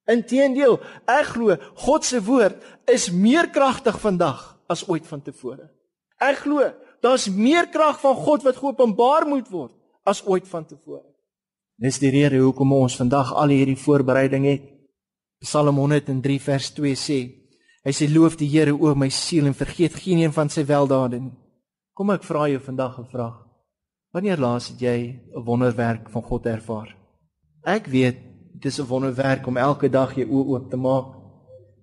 Inteendeel, 0.08 0.78
ek 1.06 1.34
glo 1.34 1.56
God 1.84 2.04
se 2.04 2.20
woord 2.24 2.62
is 2.88 3.10
meer 3.12 3.50
kragtig 3.52 3.98
vandag 4.00 4.40
as 4.68 4.86
ooit 4.88 5.06
vantevore. 5.06 5.68
Ek 6.18 6.44
glo 6.44 6.64
daar's 7.04 7.28
meer 7.30 7.68
krag 7.70 8.00
van 8.02 8.16
God 8.16 8.46
wat 8.46 8.58
geopenbaar 8.58 9.28
moet 9.28 9.48
word 9.52 9.74
as 10.08 10.24
ooit 10.26 10.48
vantevore. 10.48 11.04
Dis 11.78 12.00
die 12.02 12.10
rede 12.10 12.40
hoekom 12.42 12.72
ons 12.74 12.96
vandag 12.98 13.30
al 13.38 13.52
hierdie 13.54 13.78
voorbereiding 13.78 14.48
het. 14.48 14.64
Psalm 15.44 15.76
103 15.78 16.40
vers 16.42 16.72
2 16.74 16.96
sê: 16.98 17.18
Hy 17.86 17.92
sê 17.94 18.08
loof 18.10 18.34
die 18.40 18.48
Here 18.50 18.74
o 18.74 18.94
my 18.98 19.10
siel 19.14 19.46
en 19.46 19.54
vergeet 19.54 19.94
geen 19.94 20.24
een 20.24 20.34
van 20.34 20.50
sy 20.50 20.64
weldade 20.66 21.20
nie. 21.22 21.36
Kom 21.94 22.10
ek 22.10 22.26
vra 22.26 22.48
jou 22.48 22.58
vandag 22.58 22.98
'n 22.98 23.06
vraag. 23.12 23.47
Wanneer 24.10 24.38
laas 24.40 24.68
het 24.68 24.80
jy 24.80 25.20
'n 25.36 25.44
wonderwerk 25.44 26.08
van 26.10 26.22
God 26.22 26.46
ervaar? 26.46 26.96
Ek 27.62 27.86
weet 27.86 28.16
dit 28.54 28.64
is 28.64 28.80
'n 28.80 28.86
wonderwerk 28.86 29.46
om 29.46 29.56
elke 29.56 29.90
dag 29.90 30.14
jou 30.14 30.26
oë 30.26 30.48
oop 30.48 30.70
te 30.70 30.76
maak 30.76 31.14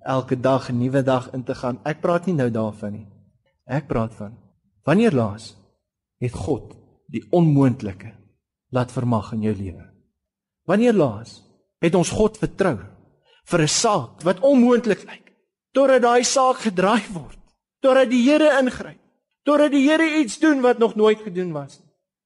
elke 0.05 0.39
dag 0.39 0.69
'n 0.69 0.77
nuwe 0.77 1.03
dag 1.03 1.33
in 1.33 1.43
te 1.43 1.55
gaan. 1.55 1.79
Ek 1.83 2.01
praat 2.01 2.25
nie 2.25 2.35
nou 2.35 2.51
daarvan 2.51 2.91
nie. 2.91 3.07
Ek 3.65 3.87
praat 3.87 4.13
van 4.13 4.37
wanneer 4.83 5.11
laas 5.11 5.55
het 6.17 6.33
God 6.33 6.75
die 7.07 7.27
onmoontlike 7.31 8.13
laat 8.69 8.91
vermag 8.91 9.31
in 9.31 9.41
jou 9.41 9.55
lewe? 9.55 9.85
Wanneer 10.65 10.93
laas 10.93 11.43
het 11.79 11.95
ons 11.95 12.09
God 12.09 12.37
vertrou 12.37 12.77
vir 13.45 13.61
'n 13.61 13.67
saak 13.67 14.21
wat 14.23 14.39
onmoontlik 14.39 15.03
lyk 15.03 15.31
totdat 15.71 16.01
daai 16.01 16.23
saak 16.23 16.55
gedraai 16.55 17.03
word, 17.13 17.39
totdat 17.79 18.09
die 18.09 18.29
Here 18.29 18.59
ingryp, 18.59 18.99
totdat 19.43 19.71
die 19.71 19.89
Here 19.89 20.19
iets 20.19 20.39
doen 20.39 20.61
wat 20.61 20.77
nog 20.77 20.95
nooit 20.95 21.19
gedoen 21.19 21.51
was 21.51 21.79
nie? 21.79 21.84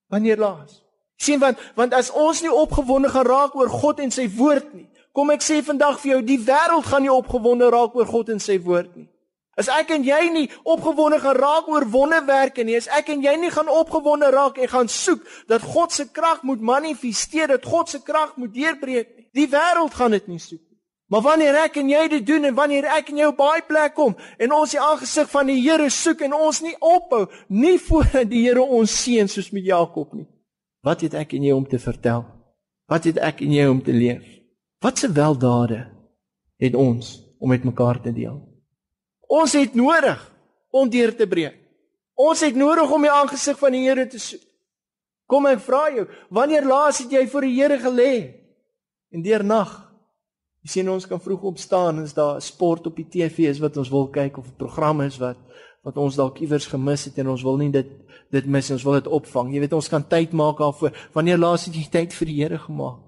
Wanneer 0.10 0.38
laas? 0.38 0.84
sien 1.20 1.40
want 1.40 1.60
want 1.76 1.94
as 1.94 2.12
ons 2.16 2.42
nie 2.42 2.52
opgewonde 2.52 3.10
geraak 3.12 3.56
oor 3.56 3.70
God 3.70 4.00
en 4.00 4.12
sy 4.12 4.30
woord 4.38 4.74
nie 4.74 4.90
Kom 5.20 5.32
ek 5.34 5.42
sê 5.44 5.58
vandag 5.66 5.98
vir 6.00 6.12
jou, 6.14 6.20
die 6.24 6.42
wêreld 6.46 6.86
gaan 6.86 7.04
nie 7.04 7.12
opgewonde 7.12 7.70
raak 7.74 7.96
oor 7.98 8.08
God 8.08 8.30
en 8.36 8.42
sy 8.44 8.60
woord 8.62 8.94
nie. 8.96 9.08
As 9.60 9.68
ek 9.74 9.90
en 9.92 10.06
jy 10.08 10.20
nie 10.32 10.46
opgewonde 10.64 11.18
gaan 11.20 11.36
raak 11.36 11.68
oor 11.68 11.84
wonderwerke 11.92 12.64
nie, 12.64 12.78
as 12.80 12.88
ek 12.96 13.10
en 13.12 13.26
jy 13.26 13.34
nie 13.42 13.50
gaan 13.52 13.68
opgewonde 13.74 14.30
raak 14.32 14.62
en 14.62 14.72
gaan 14.72 14.88
soek 14.88 15.26
dat 15.52 15.66
God 15.66 15.92
se 15.92 16.06
krag 16.14 16.46
moet 16.48 16.64
manifesteer, 16.64 17.50
dat 17.52 17.68
God 17.68 17.92
se 17.92 18.00
krag 18.06 18.38
moet 18.40 18.54
deurbreek 18.56 19.12
nie. 19.18 19.28
Die 19.36 19.50
wêreld 19.52 19.98
gaan 19.98 20.16
dit 20.16 20.30
nie 20.32 20.40
soek. 20.40 20.64
Maar 21.10 21.22
wanneer 21.26 21.56
ek 21.64 21.80
en 21.82 21.90
jy 21.90 22.08
dit 22.12 22.26
doen 22.26 22.44
en 22.46 22.56
wanneer 22.58 22.86
ek 22.94 23.08
en 23.10 23.18
jy 23.18 23.28
op 23.32 23.38
baie 23.40 23.64
plek 23.66 23.96
kom 23.98 24.14
en 24.38 24.52
ons 24.54 24.76
die 24.76 24.82
aangesig 24.82 25.30
van 25.32 25.50
die 25.50 25.58
Here 25.58 25.90
soek 25.90 26.22
en 26.28 26.36
ons 26.38 26.62
nie 26.62 26.76
ophou 26.78 27.24
nie 27.50 27.78
voordat 27.82 28.30
die 28.34 28.44
Here 28.46 28.62
ons 28.62 28.94
seën 29.04 29.30
soos 29.30 29.50
met 29.56 29.66
Jakob 29.66 30.14
nie. 30.14 30.28
Wat 30.86 31.02
het 31.02 31.18
ek 31.18 31.34
en 31.34 31.48
jy 31.50 31.56
om 31.56 31.66
te 31.68 31.80
vertel? 31.82 32.28
Wat 32.90 33.10
het 33.10 33.18
ek 33.26 33.42
en 33.46 33.56
jy 33.58 33.66
om 33.70 33.82
te 33.82 33.94
leef? 33.94 34.22
Watse 34.86 35.10
weldade 35.12 35.88
het 36.62 36.78
ons 36.78 37.18
om 37.42 37.50
met 37.50 37.66
mekaar 37.66 38.00
te 38.06 38.14
deel? 38.14 38.38
Ons 39.30 39.58
het 39.58 39.74
nodig 39.76 40.22
om 40.72 40.90
deur 40.90 41.16
te 41.18 41.28
breek. 41.28 41.58
Ons 42.20 42.42
het 42.46 42.56
nodig 42.56 42.92
om 42.92 43.02
die 43.02 43.12
aangesig 43.12 43.58
van 43.58 43.74
die 43.74 43.86
Here 43.88 44.06
te 44.08 44.22
soek. 44.22 44.46
Kom 45.30 45.46
ek 45.50 45.62
vra 45.62 45.88
jou, 45.94 46.08
wanneer 46.34 46.66
laas 46.66 47.02
het 47.04 47.12
jy 47.14 47.26
voor 47.30 47.46
die 47.46 47.56
Here 47.58 47.78
gelê? 47.82 48.14
En 49.14 49.26
deur 49.26 49.46
nag. 49.46 49.89
Jy 50.70 50.84
sien 50.84 50.90
ons 50.94 51.08
kan 51.10 51.18
vroeg 51.18 51.48
opstaan 51.50 52.04
is 52.04 52.12
daar 52.14 52.38
sport 52.46 52.86
op 52.86 52.98
die 53.00 53.08
TV 53.10 53.48
is 53.50 53.58
wat 53.58 53.78
ons 53.82 53.90
wil 53.90 54.04
kyk 54.14 54.36
of 54.38 54.46
'n 54.46 54.58
program 54.58 55.02
is 55.02 55.18
wat 55.18 55.38
wat 55.84 55.98
ons 55.98 56.16
dalk 56.16 56.38
iewers 56.46 56.68
gemis 56.70 57.06
het 57.06 57.18
en 57.18 57.30
ons 57.30 57.42
wil 57.42 57.58
nie 57.58 57.72
dit 57.72 57.88
dit 58.32 58.46
mis 58.46 58.72
ons 58.72 58.84
wil 58.84 58.94
dit 58.94 59.08
opvang. 59.08 59.54
Jy 59.54 59.60
weet 59.60 59.74
ons 59.74 59.90
kan 59.90 60.04
tyd 60.08 60.32
maak 60.32 60.60
daarvoor. 60.60 60.92
Wanneer 61.14 61.38
laas 61.38 61.66
het 61.66 61.74
jy 61.74 61.90
tyd 61.90 62.14
vir 62.14 62.26
die 62.26 62.44
Here 62.44 62.58
gemaak? 62.58 63.00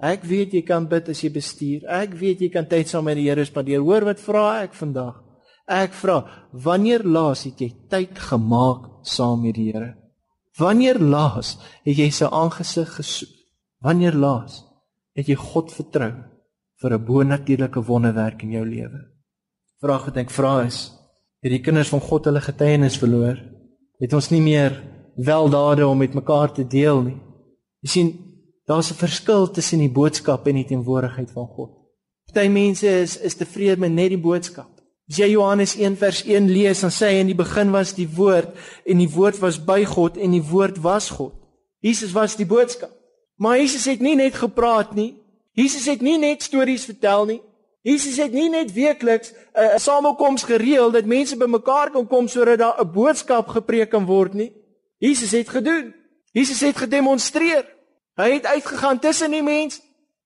Ek 0.00 0.24
weet 0.24 0.52
jy 0.52 0.62
kan 0.62 0.88
bid 0.88 1.08
as 1.08 1.20
jy 1.20 1.30
bestuur. 1.30 1.84
Ek 1.84 2.14
weet 2.14 2.40
jy 2.40 2.48
kan 2.48 2.66
tyd 2.66 2.88
saam 2.88 3.04
met 3.04 3.16
die 3.16 3.28
Here 3.28 3.44
spandeer. 3.44 3.80
Hoor 3.80 4.04
wat 4.04 4.20
vra 4.20 4.62
ek 4.62 4.72
vandag? 4.72 5.22
Ek 5.68 5.92
vra, 5.92 6.24
wanneer 6.52 7.04
laas 7.04 7.44
het 7.44 7.60
jy 7.60 7.74
tyd 7.90 8.18
gemaak 8.18 9.04
saam 9.04 9.42
met 9.42 9.54
die 9.54 9.72
Here? 9.72 9.94
Wanneer 10.58 10.98
laas 10.98 11.58
het 11.84 11.98
jy 11.98 12.10
sy 12.10 12.24
aangesig 12.24 12.88
gesoek? 12.96 13.28
Wanneer 13.82 14.14
laas 14.14 14.64
het 15.14 15.28
jy 15.28 15.34
God 15.34 15.70
vertrou 15.70 16.37
vir 16.80 16.94
'n 16.94 17.04
bonatuurlike 17.04 17.82
wonderwerk 17.84 18.42
in 18.42 18.50
jou 18.50 18.66
lewe? 18.66 19.00
Vraag 19.80 20.04
wat 20.04 20.16
ek 20.16 20.30
vra 20.30 20.62
is, 20.62 20.92
het 21.42 21.50
die 21.50 21.62
kinders 21.62 21.88
van 21.88 22.00
God 22.00 22.24
hulle 22.24 22.40
getuienis 22.40 22.98
verloor? 22.98 23.38
Het 24.00 24.12
ons 24.12 24.30
nie 24.30 24.40
meer 24.40 24.82
weldade 25.16 25.86
om 25.86 25.98
met 25.98 26.14
mekaar 26.14 26.52
te 26.52 26.66
deel 26.66 27.02
nie? 27.02 27.20
Jy 27.80 27.88
sien, 27.88 28.18
daar's 28.66 28.90
'n 28.90 28.94
verskil 28.94 29.50
tussen 29.50 29.78
die 29.78 29.92
boodskap 29.92 30.46
en 30.46 30.54
die 30.54 30.64
teenwoordigheid 30.64 31.30
van 31.30 31.46
God. 31.46 31.70
Party 32.26 32.48
mense 32.48 32.86
is 32.86 33.16
is 33.16 33.34
tevrede 33.34 33.80
met 33.80 33.92
net 33.92 34.08
die 34.08 34.20
boodskap. 34.20 34.68
As 35.08 35.16
jy 35.16 35.30
Johannes 35.32 35.76
1 35.76 35.96
vers 35.96 36.24
1 36.24 36.50
lees, 36.52 36.80
dan 36.80 36.90
sê 36.90 37.08
hy 37.08 37.20
in 37.22 37.26
die 37.26 37.34
begin 37.34 37.70
was 37.72 37.94
die 37.96 38.08
woord 38.08 38.52
en 38.84 38.98
die 38.98 39.08
woord 39.08 39.38
was 39.40 39.56
by 39.64 39.84
God 39.84 40.16
en 40.16 40.30
die 40.30 40.42
woord 40.44 40.78
was 40.84 41.08
God. 41.10 41.32
Jesus 41.80 42.12
was 42.12 42.36
die 42.36 42.46
boodskap. 42.46 42.92
Maar 43.36 43.58
Jesus 43.58 43.86
het 43.86 44.00
nie 44.00 44.16
net 44.16 44.34
gepraat 44.34 44.94
nie. 44.94 45.14
Jesus 45.58 45.88
het 45.90 46.02
nie 46.04 46.18
net 46.22 46.42
stories 46.46 46.84
vertel 46.86 47.24
nie. 47.26 47.40
Jesus 47.82 48.18
het 48.20 48.34
nie 48.34 48.48
net 48.52 48.70
weekliks 48.72 49.32
'n 49.32 49.34
uh, 49.58 49.78
samekoms 49.78 50.42
gereël 50.42 50.90
dat 50.90 51.04
mense 51.04 51.36
bymekaar 51.36 51.90
kan 51.90 52.06
kom 52.06 52.28
sodat 52.28 52.58
daar 52.58 52.80
'n 52.80 52.92
boodskap 52.92 53.48
gepreek 53.48 53.90
kan 53.90 54.04
word 54.06 54.34
nie. 54.34 54.52
Jesus 54.98 55.30
het 55.30 55.48
gedoen. 55.48 55.94
Jesus 56.32 56.60
het 56.60 56.76
gedemonstreer. 56.76 57.64
Hy 58.14 58.32
het 58.32 58.46
uitgegaan 58.46 58.98
tussen 58.98 59.30
die 59.30 59.42
mense. 59.42 59.80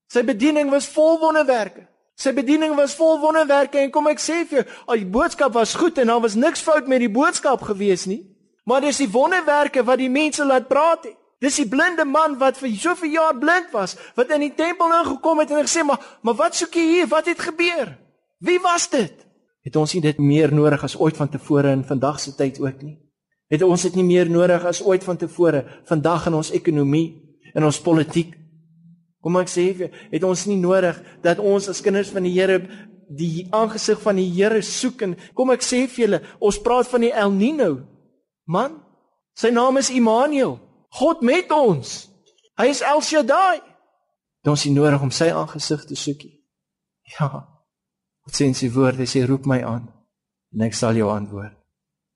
Sy 0.07 0.25
bediening 0.25 0.71
was 0.71 0.89
vol 0.89 1.19
wonderwerke. 1.19 1.89
Sy 2.15 2.33
bediening 2.33 2.75
was 2.75 2.95
vol 2.95 3.21
wonderwerke 3.21 3.79
en 3.79 3.91
kom 3.91 4.07
ek 4.07 4.21
sê 4.21 4.45
vir 4.49 4.59
jou, 4.59 4.67
al 4.87 4.97
die 4.97 5.07
boodskap 5.07 5.53
was 5.53 5.75
goed 5.75 5.99
en 5.99 6.07
daar 6.07 6.21
was 6.21 6.35
niks 6.35 6.61
fout 6.61 6.87
met 6.87 7.01
die 7.01 7.11
boodskap 7.11 7.63
gewees 7.63 8.05
nie. 8.07 8.21
Maar 8.65 8.81
dis 8.81 8.97
die 8.97 9.11
wonderwerke 9.11 9.85
wat 9.85 9.99
die 9.99 10.11
mense 10.11 10.45
laat 10.45 10.69
praat 10.69 11.05
het. 11.05 11.17
Dis 11.43 11.59
die 11.59 11.67
blinde 11.69 12.05
man 12.07 12.37
wat 12.39 12.61
vir 12.61 12.71
soveel 12.79 13.17
jaar 13.17 13.35
blind 13.39 13.73
was, 13.75 13.97
wat 14.15 14.31
in 14.31 14.45
die 14.47 14.55
tempel 14.55 14.93
ingekom 15.01 15.43
het 15.43 15.51
en 15.51 15.67
gesê, 15.67 15.83
"Maar, 15.85 16.19
maar 16.23 16.35
wat 16.35 16.55
soek 16.55 16.75
jy 16.75 16.87
hier? 16.87 17.07
Wat 17.07 17.27
het 17.27 17.39
gebeur? 17.39 17.99
Wie 18.39 18.61
was 18.61 18.89
dit?" 18.91 19.27
Het 19.63 19.77
ons 19.77 19.95
nie 19.95 20.03
dit 20.03 20.19
meer 20.19 20.55
nodig 20.55 20.83
as 20.83 20.99
ooit 20.99 21.17
van 21.17 21.29
tevore 21.29 21.71
in 21.71 21.85
vandag 21.85 22.21
se 22.21 22.35
tyd 22.35 22.61
ook 22.61 22.83
nie? 22.83 22.99
Het 23.49 23.63
ons 23.63 23.83
dit 23.83 23.95
nie 23.95 24.05
meer 24.05 24.31
nodig 24.31 24.65
as 24.65 24.83
ooit 24.83 25.05
van 25.05 25.17
tevore 25.17 25.65
vandag 25.85 26.27
in 26.27 26.35
ons 26.35 26.51
ekonomie, 26.51 27.39
in 27.55 27.65
ons 27.65 27.81
politiek, 27.81 28.43
Kom 29.23 29.39
ek 29.39 29.51
sê 29.51 29.69
vir 29.79 29.93
het 30.11 30.25
ons 30.27 30.43
nie 30.51 30.59
nodig 30.59 30.99
dat 31.23 31.39
ons 31.39 31.69
as 31.71 31.81
kinders 31.85 32.11
van 32.11 32.27
die 32.27 32.35
Here 32.35 32.59
die 33.13 33.47
aangesig 33.55 34.01
van 34.03 34.19
die 34.19 34.27
Here 34.35 34.59
soek 34.67 35.05
en 35.07 35.15
kom 35.39 35.53
ek 35.55 35.63
sê 35.63 35.85
vir 35.87 36.05
julle 36.07 36.21
ons 36.43 36.59
praat 36.65 36.91
van 36.91 37.07
die 37.07 37.13
El 37.15 37.35
Nino 37.37 37.71
man 38.51 38.81
sy 39.39 39.53
naam 39.55 39.79
is 39.79 39.93
Immanuel 39.95 40.57
God 40.99 41.23
met 41.25 41.51
ons. 41.55 41.93
Hy 42.61 42.69
is 42.69 42.83
El 42.85 43.01
Shaddai. 43.01 43.63
Ons 44.49 44.67
is 44.67 44.75
nodig 44.75 45.01
om 45.01 45.13
sy 45.15 45.31
aangesig 45.33 45.87
te 45.89 45.97
soek. 45.97 46.27
Ja. 47.15 47.29
Wat 48.23 48.37
sê 48.37 48.49
sy 48.55 48.69
woord 48.75 49.01
hy 49.01 49.07
sê 49.09 49.25
roep 49.27 49.49
my 49.51 49.63
aan 49.67 49.89
en 50.53 50.67
ek 50.67 50.77
sal 50.77 50.99
jou 50.99 51.09
antwoord. 51.11 51.57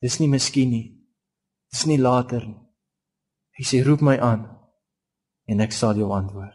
Dis 0.05 0.19
nie 0.21 0.29
miskien 0.31 0.71
nie. 0.71 0.87
Dis 1.73 1.87
nie 1.89 1.99
later 1.99 2.45
nie. 2.45 2.61
Hy 3.57 3.65
sê 3.65 3.81
roep 3.87 4.05
my 4.05 4.19
aan 4.21 4.45
en 5.49 5.65
ek 5.65 5.73
sal 5.73 5.97
jou 5.97 6.11
antwoord. 6.13 6.55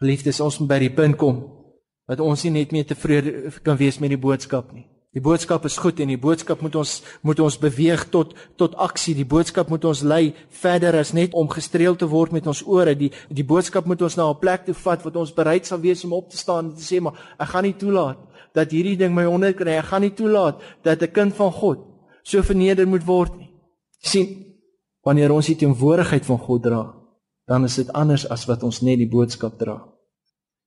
Geliefdes, 0.00 0.40
ons 0.44 0.58
moet 0.60 0.70
by 0.72 0.80
die 0.86 0.94
punt 0.96 1.18
kom 1.20 1.44
dat 2.08 2.22
ons 2.22 2.44
nie 2.46 2.54
net 2.54 2.72
meer 2.72 2.86
tevrede 2.88 3.50
kan 3.64 3.78
wees 3.80 3.98
met 4.00 4.12
die 4.12 4.20
boodskap 4.20 4.72
nie. 4.72 4.86
Die 5.16 5.22
boodskap 5.24 5.64
is 5.64 5.78
goed 5.80 6.02
en 6.04 6.10
die 6.12 6.20
boodskap 6.20 6.60
moet 6.60 6.74
ons 6.76 6.98
moet 7.24 7.38
ons 7.40 7.54
beweeg 7.56 8.02
tot 8.12 8.34
tot 8.60 8.74
aksie. 8.84 9.14
Die 9.16 9.24
boodskap 9.24 9.70
moet 9.72 9.86
ons 9.88 10.02
lei 10.04 10.34
verder 10.60 10.98
as 11.00 11.14
net 11.16 11.32
om 11.32 11.48
gestreel 11.48 11.96
te 11.96 12.08
word 12.10 12.34
met 12.36 12.44
ons 12.52 12.60
ore. 12.68 12.92
Die 12.92 13.08
die 13.32 13.46
boodskap 13.48 13.88
moet 13.88 14.02
ons 14.04 14.18
na 14.20 14.28
'n 14.28 14.38
plek 14.38 14.66
toe 14.66 14.74
vat 14.74 15.04
wat 15.04 15.16
ons 15.16 15.32
bereid 15.32 15.64
sal 15.66 15.80
wees 15.80 16.04
om 16.04 16.12
op 16.12 16.28
te 16.28 16.36
staan 16.36 16.66
en 16.66 16.74
te 16.76 16.84
sê 16.84 17.00
maar 17.00 17.16
ek 17.40 17.48
gaan 17.48 17.64
nie 17.64 17.78
toelaat 17.78 18.18
dat 18.52 18.70
hierdie 18.70 18.96
ding 18.96 19.14
my 19.14 19.24
onderkry. 19.24 19.78
Ek 19.78 19.88
gaan 19.88 20.02
nie 20.02 20.14
toelaat 20.14 20.60
dat 20.82 21.02
'n 21.02 21.12
kind 21.12 21.34
van 21.34 21.52
God 21.52 21.78
so 22.22 22.42
verneder 22.42 22.86
moet 22.86 23.04
word 23.06 23.36
nie. 23.38 23.50
sien 23.98 24.44
wanneer 25.02 25.32
ons 25.32 25.46
die 25.46 25.56
teenwoordigheid 25.56 26.26
van 26.26 26.38
God 26.38 26.62
dra, 26.62 26.94
dan 27.46 27.64
is 27.64 27.76
dit 27.76 27.92
anders 27.92 28.28
as 28.28 28.46
wat 28.46 28.62
ons 28.62 28.82
net 28.82 28.98
die 28.98 29.08
boodskap 29.08 29.58
dra. 29.58 29.95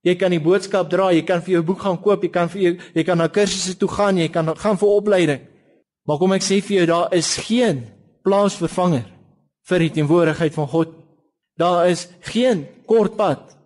Jy 0.02 0.14
kan 0.16 0.32
die 0.32 0.40
boodskap 0.40 0.88
dra, 0.88 1.10
jy 1.12 1.22
kan 1.28 1.42
vir 1.44 1.58
jou 1.58 1.62
boek 1.62 1.82
gaan 1.84 1.98
koop, 2.00 2.22
jy 2.24 2.30
kan 2.32 2.48
vir 2.48 2.60
jou 2.62 2.72
jy 2.94 3.04
kan 3.04 3.18
na 3.20 3.28
kursusse 3.28 3.76
toe 3.76 3.88
gaan, 3.88 4.16
jy 4.16 4.28
kan 4.32 4.48
gaan 4.56 4.78
vir 4.80 4.88
opleiding. 4.88 5.42
Maar 6.08 6.18
kom 6.18 6.32
ek 6.32 6.42
sê 6.42 6.60
vir 6.64 6.76
jou, 6.78 6.86
daar 6.86 7.12
is 7.14 7.34
geen 7.36 7.84
plaasvervanger 8.24 9.04
vir 9.68 9.84
die 9.84 9.92
teenwoordigheid 9.98 10.56
van 10.56 10.68
God. 10.72 10.94
Daar 11.60 11.90
is 11.90 12.06
geen 12.32 12.64
kort 12.88 13.18
pad 13.18 13.56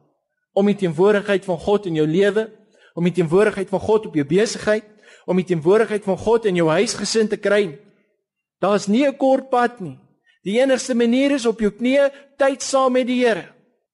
om 0.55 0.67
die 0.67 0.79
teenwoordigheid 0.79 1.47
van 1.47 1.59
God 1.59 1.87
in 1.91 1.97
jou 1.99 2.07
lewe, 2.07 2.49
om 2.95 3.07
die 3.07 3.15
teenwoordigheid 3.15 3.71
van 3.71 3.83
God 3.83 4.11
op 4.11 4.19
jou 4.19 4.27
besigheid, 4.27 4.87
om 5.27 5.39
die 5.39 5.47
teenwoordigheid 5.49 6.05
van 6.07 6.19
God 6.19 6.47
in 6.51 6.59
jou 6.59 6.69
huisgesin 6.71 7.31
te 7.31 7.39
kry. 7.39 7.79
Daar's 8.63 8.87
nie 8.87 9.07
'n 9.07 9.17
kort 9.17 9.51
pad 9.51 9.81
nie. 9.81 9.99
Die 10.45 10.61
enigste 10.61 10.95
manier 10.95 11.31
is 11.33 11.47
op 11.47 11.61
jou 11.61 11.71
knieë 11.71 12.11
tyd 12.39 12.63
saam 12.63 12.93
met 12.93 13.07
die 13.07 13.25
Here. 13.25 13.49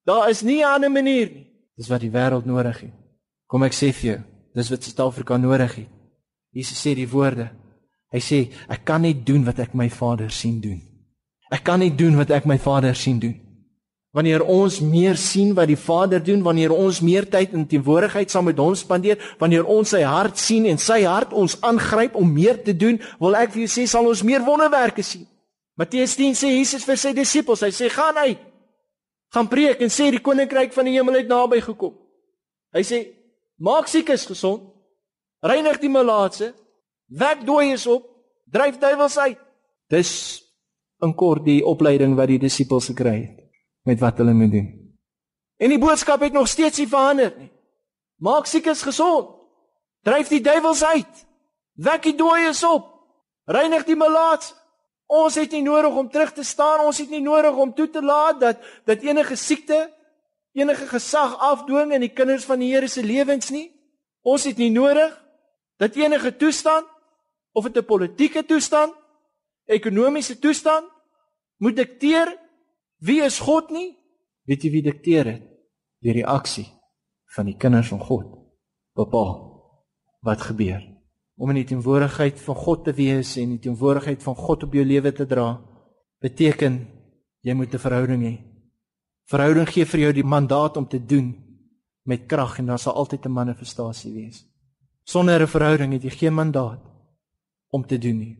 Daar 0.05 0.31
is 0.31 0.43
nie 0.43 0.63
'n 0.63 0.75
ander 0.75 0.91
manier 0.91 1.31
nie. 1.31 1.50
Dis 1.81 1.89
wat 1.89 2.03
die 2.05 2.13
wêreld 2.13 2.45
nodig 2.45 2.83
het. 2.85 2.93
Kom 3.49 3.65
ek 3.65 3.73
sê 3.73 3.89
vir 3.97 4.07
jou, 4.11 4.19
dis 4.59 4.69
wat 4.69 4.85
Suid-Afrika 4.85 5.39
nodig 5.41 5.79
het. 5.81 5.89
Jesus 6.53 6.77
sê 6.77 6.93
die 6.99 7.09
woorde. 7.09 7.49
Hy 8.13 8.21
sê 8.21 8.41
ek 8.69 8.83
kan 8.85 9.01
net 9.07 9.23
doen 9.25 9.47
wat 9.47 9.63
ek 9.65 9.73
my 9.79 9.87
Vader 9.89 10.29
sien 10.35 10.59
doen. 10.61 10.77
Ek 11.51 11.65
kan 11.65 11.81
net 11.81 11.97
doen 11.99 12.19
wat 12.19 12.35
ek 12.37 12.45
my 12.47 12.59
Vader 12.61 12.93
sien 12.99 13.17
doen. 13.23 13.39
Wanneer 14.13 14.43
ons 14.43 14.81
meer 14.83 15.17
sien 15.17 15.55
wat 15.55 15.71
die 15.71 15.79
Vader 15.79 16.21
doen, 16.23 16.43
wanneer 16.43 16.75
ons 16.75 16.99
meer 17.01 17.29
tyd 17.31 17.55
in 17.55 17.65
teenwoordigheid 17.71 18.31
saam 18.31 18.49
met 18.51 18.59
hom 18.59 18.75
spandeer, 18.77 19.23
wanneer 19.39 19.65
ons 19.65 19.95
sy 19.95 20.03
hart 20.03 20.39
sien 20.39 20.67
en 20.67 20.83
sy 20.83 21.05
hart 21.07 21.33
ons 21.33 21.55
aangryp 21.63 22.19
om 22.19 22.33
meer 22.35 22.59
te 22.61 22.75
doen, 22.75 22.99
wil 23.23 23.39
ek 23.39 23.55
vir 23.55 23.65
jou 23.65 23.73
sê 23.79 23.87
sal 23.89 24.11
ons 24.11 24.25
meer 24.27 24.45
wonderwerke 24.45 25.07
sien. 25.07 25.25
Matteus 25.79 26.19
10 26.19 26.37
sê 26.37 26.53
Jesus 26.59 26.85
vir 26.85 26.99
sy 26.99 27.15
disippels, 27.17 27.63
hy 27.65 27.71
sê 27.73 27.89
gaan 27.89 28.19
uit. 28.27 28.50
Gaan 29.31 29.49
preek 29.49 29.83
en 29.85 29.93
sê 29.93 30.09
die 30.11 30.23
koninkryk 30.23 30.75
van 30.75 30.89
die 30.89 30.97
hemel 30.97 31.21
het 31.21 31.29
naby 31.31 31.61
gekom. 31.63 31.95
Hy 32.75 32.83
sê 32.87 33.01
maak 33.63 33.87
siekes 33.91 34.27
gesond, 34.27 34.65
reinig 35.47 35.79
die 35.83 35.93
malaatse, 35.93 36.51
wek 37.15 37.45
dooies 37.47 37.87
op, 37.91 38.07
dryf 38.51 38.79
duiwels 38.83 39.19
uit. 39.19 39.39
Dis 39.91 40.13
in 41.03 41.15
kort 41.15 41.45
die 41.47 41.63
opleiding 41.67 42.17
wat 42.19 42.31
die 42.31 42.41
disippels 42.43 42.91
gekry 42.91 43.17
het 43.23 43.37
met 43.89 44.01
wat 44.03 44.19
hulle 44.21 44.35
moet 44.37 44.53
doen. 44.53 44.69
En 45.61 45.73
die 45.73 45.81
boodskap 45.81 46.21
het 46.21 46.35
nog 46.37 46.49
steeds 46.49 46.79
nie 46.79 46.89
verander 46.91 47.33
nie. 47.39 47.49
Maak 48.21 48.47
siekes 48.51 48.83
gesond, 48.85 49.31
dryf 50.05 50.29
die 50.29 50.43
duiwels 50.45 50.83
uit, 50.85 51.23
wek 51.81 52.03
die 52.05 52.17
dooies 52.19 52.61
op, 52.67 52.91
reinig 53.49 53.87
die 53.89 53.97
malaatse 53.97 54.60
Ons 55.11 55.35
het 55.41 55.51
nie 55.51 55.65
nodig 55.67 55.97
om 55.99 56.07
terug 56.11 56.31
te 56.33 56.45
staan, 56.47 56.85
ons 56.87 56.99
het 57.03 57.11
nie 57.11 57.23
nodig 57.23 57.57
om 57.59 57.73
toe 57.75 57.89
te 57.91 58.03
laat 58.03 58.39
dat 58.41 58.61
dat 58.87 59.03
enige 59.03 59.35
siekte 59.37 59.89
enige 60.55 60.87
gesag 60.87 61.35
afdwing 61.39 61.95
in 61.95 62.05
die 62.05 62.13
kinders 62.15 62.47
van 62.47 62.63
die 62.63 62.71
Here 62.71 62.89
se 62.89 63.03
lewens 63.03 63.51
nie. 63.51 63.71
Ons 64.23 64.47
het 64.47 64.59
nie 64.59 64.71
nodig 64.71 65.11
dat 65.83 65.99
enige 65.99 66.31
toestand 66.37 66.87
of 67.53 67.67
dit 67.67 67.77
'n 67.77 67.87
politieke 67.87 68.45
toestand, 68.45 68.95
ekonomiese 69.67 70.39
toestand 70.39 70.87
moet 71.57 71.77
dikteer 71.77 72.39
wie 72.99 73.23
is 73.23 73.39
God 73.39 73.71
nie. 73.71 73.97
Weet 74.45 74.63
jy 74.63 74.71
wie 74.71 74.83
dikteer 74.83 75.25
dit? 75.25 75.43
Die 76.01 76.13
reaksie 76.13 76.67
van 77.35 77.47
die 77.47 77.57
kinders 77.57 77.89
van 77.89 78.01
God 78.01 78.27
bepaal 78.95 79.51
wat 80.21 80.41
gebeur 80.41 81.00
om 81.41 81.51
in 81.53 81.63
die 81.63 81.69
teenwoordigheid 81.71 82.41
van 82.45 82.59
God 82.61 82.85
te 82.85 82.93
wees 82.93 83.33
en 83.41 83.55
die 83.55 83.63
teenwoordigheid 83.65 84.23
van 84.23 84.37
God 84.37 84.67
op 84.67 84.75
jou 84.77 84.85
lewe 84.85 85.13
te 85.17 85.25
dra, 85.27 85.49
beteken 86.21 86.81
jy 87.41 87.55
moet 87.55 87.75
'n 87.75 87.79
verhouding 87.79 88.23
hê. 88.23 88.37
Verhouding 89.25 89.69
gee 89.69 89.85
vir 89.85 90.01
jou 90.01 90.13
die 90.13 90.25
mandaat 90.25 90.77
om 90.77 90.87
te 90.87 90.99
doen 90.99 91.35
met 92.05 92.27
krag 92.27 92.59
en 92.59 92.67
daar 92.67 92.79
sal 92.79 92.95
altyd 92.95 93.27
'n 93.27 93.33
manifestasie 93.33 94.13
wees. 94.13 94.45
Sonder 95.05 95.41
'n 95.43 95.47
verhouding 95.47 95.93
het 95.93 96.03
jy 96.03 96.11
geen 96.11 96.35
mandaat 96.35 96.83
om 97.71 97.87
te 97.87 97.99
doen 97.99 98.19
nie. 98.19 98.39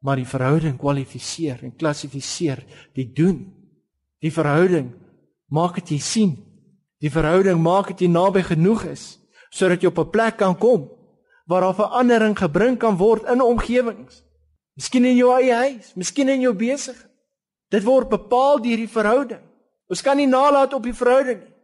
Maar 0.00 0.16
die 0.16 0.26
verhouding 0.26 0.78
kwalifiseer 0.78 1.62
en 1.62 1.76
klassifiseer 1.76 2.64
die 2.94 3.12
doen 3.12 3.58
Die 4.22 4.32
verhouding 4.34 4.90
maak 5.54 5.78
dit 5.78 5.94
jy 5.96 6.00
sien. 6.02 6.32
Die 6.98 7.10
verhouding 7.12 7.60
maak 7.62 7.92
dit 7.92 8.06
jy 8.06 8.12
naby 8.12 8.42
genoeg 8.46 8.88
is 8.90 9.14
sodat 9.54 9.80
jy 9.80 9.88
op 9.88 9.98
'n 9.98 10.10
plek 10.12 10.36
kan 10.36 10.58
kom 10.58 10.90
waar 11.48 11.64
daar 11.64 11.78
verandering 11.78 12.36
gebring 12.38 12.76
kan 12.78 12.96
word 13.00 13.24
in 13.32 13.42
omgewings. 13.42 14.22
Miskien 14.76 15.06
in 15.08 15.16
jou 15.16 15.32
eie 15.34 15.54
huis, 15.54 15.94
miskien 15.96 16.28
in 16.28 16.44
jou 16.44 16.52
besigheid. 16.54 17.08
Dit 17.72 17.84
word 17.84 18.08
bepaal 18.08 18.60
deur 18.64 18.80
die 18.80 18.88
verhouding. 18.88 19.40
Ons 19.88 20.04
kan 20.04 20.16
nie 20.16 20.28
nalat 20.28 20.72
op 20.76 20.84
die 20.84 20.96
verhouding 20.96 21.40
nie. 21.40 21.54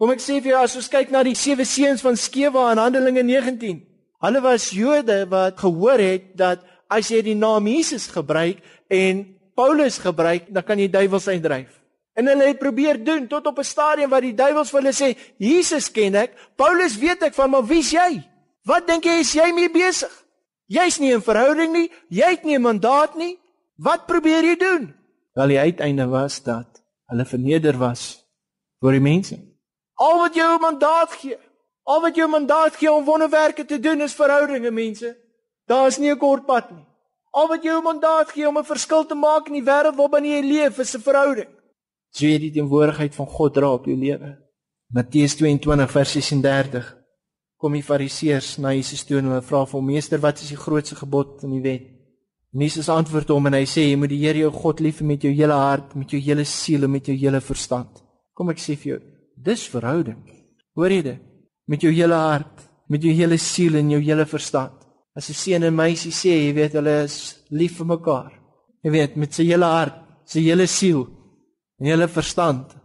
Kom 0.00 0.10
ek 0.10 0.20
sê 0.20 0.40
vir 0.42 0.54
jou 0.54 0.62
as 0.64 0.74
ons 0.76 0.90
kyk 0.90 1.12
na 1.14 1.22
die 1.24 1.36
sewe 1.38 1.64
seuns 1.68 2.02
van 2.04 2.16
Skewa 2.18 2.66
in 2.72 2.80
Handelinge 2.82 3.22
19. 3.22 3.78
Hulle 4.24 4.40
was 4.42 4.70
Jode 4.74 5.22
wat 5.30 5.60
gehoor 5.60 6.02
het 6.02 6.32
dat 6.36 6.64
as 6.92 7.12
jy 7.12 7.20
die 7.24 7.36
naam 7.38 7.68
Jesus 7.70 8.08
gebruik 8.12 8.60
en 8.92 9.22
Paulus 9.54 10.00
gebruik, 10.02 10.48
dan 10.50 10.66
kan 10.66 10.80
jy 10.80 10.88
duiwels 10.90 11.28
uitdryf. 11.30 11.70
En 12.18 12.26
hulle 12.30 12.48
het 12.48 12.58
probeer 12.58 12.98
doen 13.04 13.28
tot 13.30 13.46
op 13.46 13.58
'n 13.58 13.64
stadium 13.64 14.10
waar 14.10 14.24
die 14.24 14.34
duiwels 14.34 14.70
vir 14.70 14.80
hulle 14.80 14.92
sê, 14.92 15.16
"Jesus 15.38 15.90
ken 15.90 16.14
ek, 16.14 16.32
Paulus 16.56 16.98
weet 16.98 17.22
ek 17.22 17.34
van, 17.34 17.50
maar 17.50 17.66
wie's 17.66 17.90
jy? 17.90 18.24
Wat 18.64 18.86
dink 18.88 19.04
jy 19.04 19.20
is 19.20 19.32
jy 19.36 19.52
mee 19.52 19.70
besig? 19.70 20.12
Jy's 20.72 20.98
nie 20.98 21.12
in 21.12 21.22
verhouding 21.22 21.72
nie, 21.72 21.90
jy 22.08 22.30
het 22.30 22.44
nie 22.44 22.56
'n 22.56 22.62
mandaat 22.62 23.16
nie. 23.16 23.38
Wat 23.76 24.06
probeer 24.06 24.44
jy 24.44 24.56
doen?" 24.56 24.94
Wel 25.34 25.48
die 25.48 25.58
uiteinde 25.58 26.06
was 26.06 26.42
dat 26.42 26.82
hulle 27.10 27.24
verneder 27.24 27.78
was 27.78 28.24
voor 28.80 28.92
die 28.92 29.00
mense. 29.00 29.36
Al 29.94 30.18
wat 30.18 30.34
jou 30.34 30.58
mandaat 30.60 31.12
gee, 31.12 31.36
al 31.82 32.00
wat 32.00 32.16
jou 32.16 32.28
mandaat 32.28 32.76
gee 32.76 32.92
om 32.92 33.04
wonderwerke 33.04 33.64
te 33.64 33.80
doen 33.80 34.00
is 34.00 34.14
verhoudinge, 34.14 34.70
mense. 34.70 35.16
Daar 35.66 35.86
is 35.86 35.98
nie 35.98 36.10
'n 36.10 36.18
kort 36.18 36.46
pad 36.46 36.70
nie. 36.70 36.86
Al 37.32 37.48
wat 37.48 37.62
jou 37.62 37.82
mandaat 37.82 38.30
gee 38.30 38.48
om 38.48 38.58
'n 38.58 38.64
verskil 38.64 39.06
te 39.06 39.14
maak 39.14 39.46
in 39.46 39.52
die 39.52 39.62
wêreld 39.70 39.96
waarin 39.96 40.24
jy 40.24 40.40
leef, 40.40 40.78
is 40.78 40.94
'n 40.94 41.00
verhouding. 41.00 41.48
So 42.10 42.26
jy 42.26 42.38
die 42.38 42.52
teenwoordigheid 42.52 43.14
van 43.14 43.26
God 43.26 43.54
dra 43.54 43.72
op 43.72 43.84
jou 43.84 43.96
lewe. 43.96 44.38
Matteus 44.86 45.34
22 45.34 45.90
vers 45.90 46.12
36. 46.12 47.03
Kom 47.64 47.72
die 47.72 47.80
Fariseërs 47.80 48.58
na 48.60 48.74
Jesus 48.74 49.06
toe 49.08 49.22
en 49.22 49.30
hulle 49.30 49.40
vra 49.40 49.62
vir 49.64 49.78
hom: 49.78 49.86
"Meester, 49.88 50.20
wat 50.20 50.42
is 50.42 50.50
die 50.52 50.58
grootste 50.60 50.98
gebod 50.98 51.46
in 51.46 51.52
die 51.54 51.62
wet?" 51.64 51.86
Jesus 52.52 52.90
antwoord 52.92 53.30
hom 53.32 53.46
en 53.46 53.54
hy 53.56 53.64
sê: 53.64 53.88
"Jy 53.88 53.96
moet 53.96 54.10
die 54.10 54.18
Here 54.20 54.38
jou 54.38 54.50
God 54.50 54.80
lief 54.80 55.00
hê 55.00 55.06
met 55.06 55.22
jou 55.24 55.32
hele 55.32 55.54
hart, 55.54 55.94
met 55.96 56.10
jou 56.10 56.20
hele 56.20 56.44
siel 56.44 56.84
en 56.84 56.90
met 56.90 57.06
jou 57.06 57.16
hele 57.16 57.40
verstand." 57.40 57.88
Kom 58.34 58.50
ek 58.50 58.58
sê 58.58 58.76
vir 58.76 58.90
jou, 58.92 59.00
dis 59.38 59.66
verhouding. 59.66 60.20
Hoor 60.76 60.90
jy 60.90 61.02
dit? 61.02 61.18
Met 61.66 61.80
jou 61.80 61.90
hele 61.90 62.14
hart, 62.14 62.68
met 62.86 63.02
jou 63.02 63.14
hele 63.14 63.38
siel 63.38 63.76
en 63.76 63.90
jou 63.90 64.00
hele 64.00 64.26
verstand. 64.26 64.84
As 65.16 65.30
'n 65.30 65.32
seun 65.32 65.62
en 65.62 65.74
meisie 65.74 66.12
sê, 66.12 66.36
jy 66.44 66.52
weet 66.52 66.72
hulle 66.74 67.04
is 67.04 67.44
lief 67.50 67.78
vir 67.78 67.86
mekaar. 67.86 68.32
Jy 68.84 68.90
weet 68.90 69.16
met 69.16 69.32
sy 69.32 69.44
hele 69.44 69.64
hart, 69.64 69.96
sy 70.26 70.40
hele 70.40 70.66
siel 70.66 71.08
en 71.80 71.86
hele 71.86 72.08
verstand. 72.08 72.76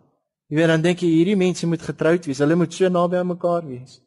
Jy 0.49 0.55
weet 0.55 0.67
dan 0.67 0.81
dink 0.81 0.99
jy 0.99 1.09
hierdie 1.09 1.35
mense 1.35 1.67
moet 1.67 1.81
getroud 1.81 2.25
wees. 2.25 2.39
Hulle 2.39 2.55
moet 2.55 2.73
so 2.73 2.87
naby 2.87 3.17
aan 3.17 3.27
mekaar 3.27 3.67
wees. 3.67 3.99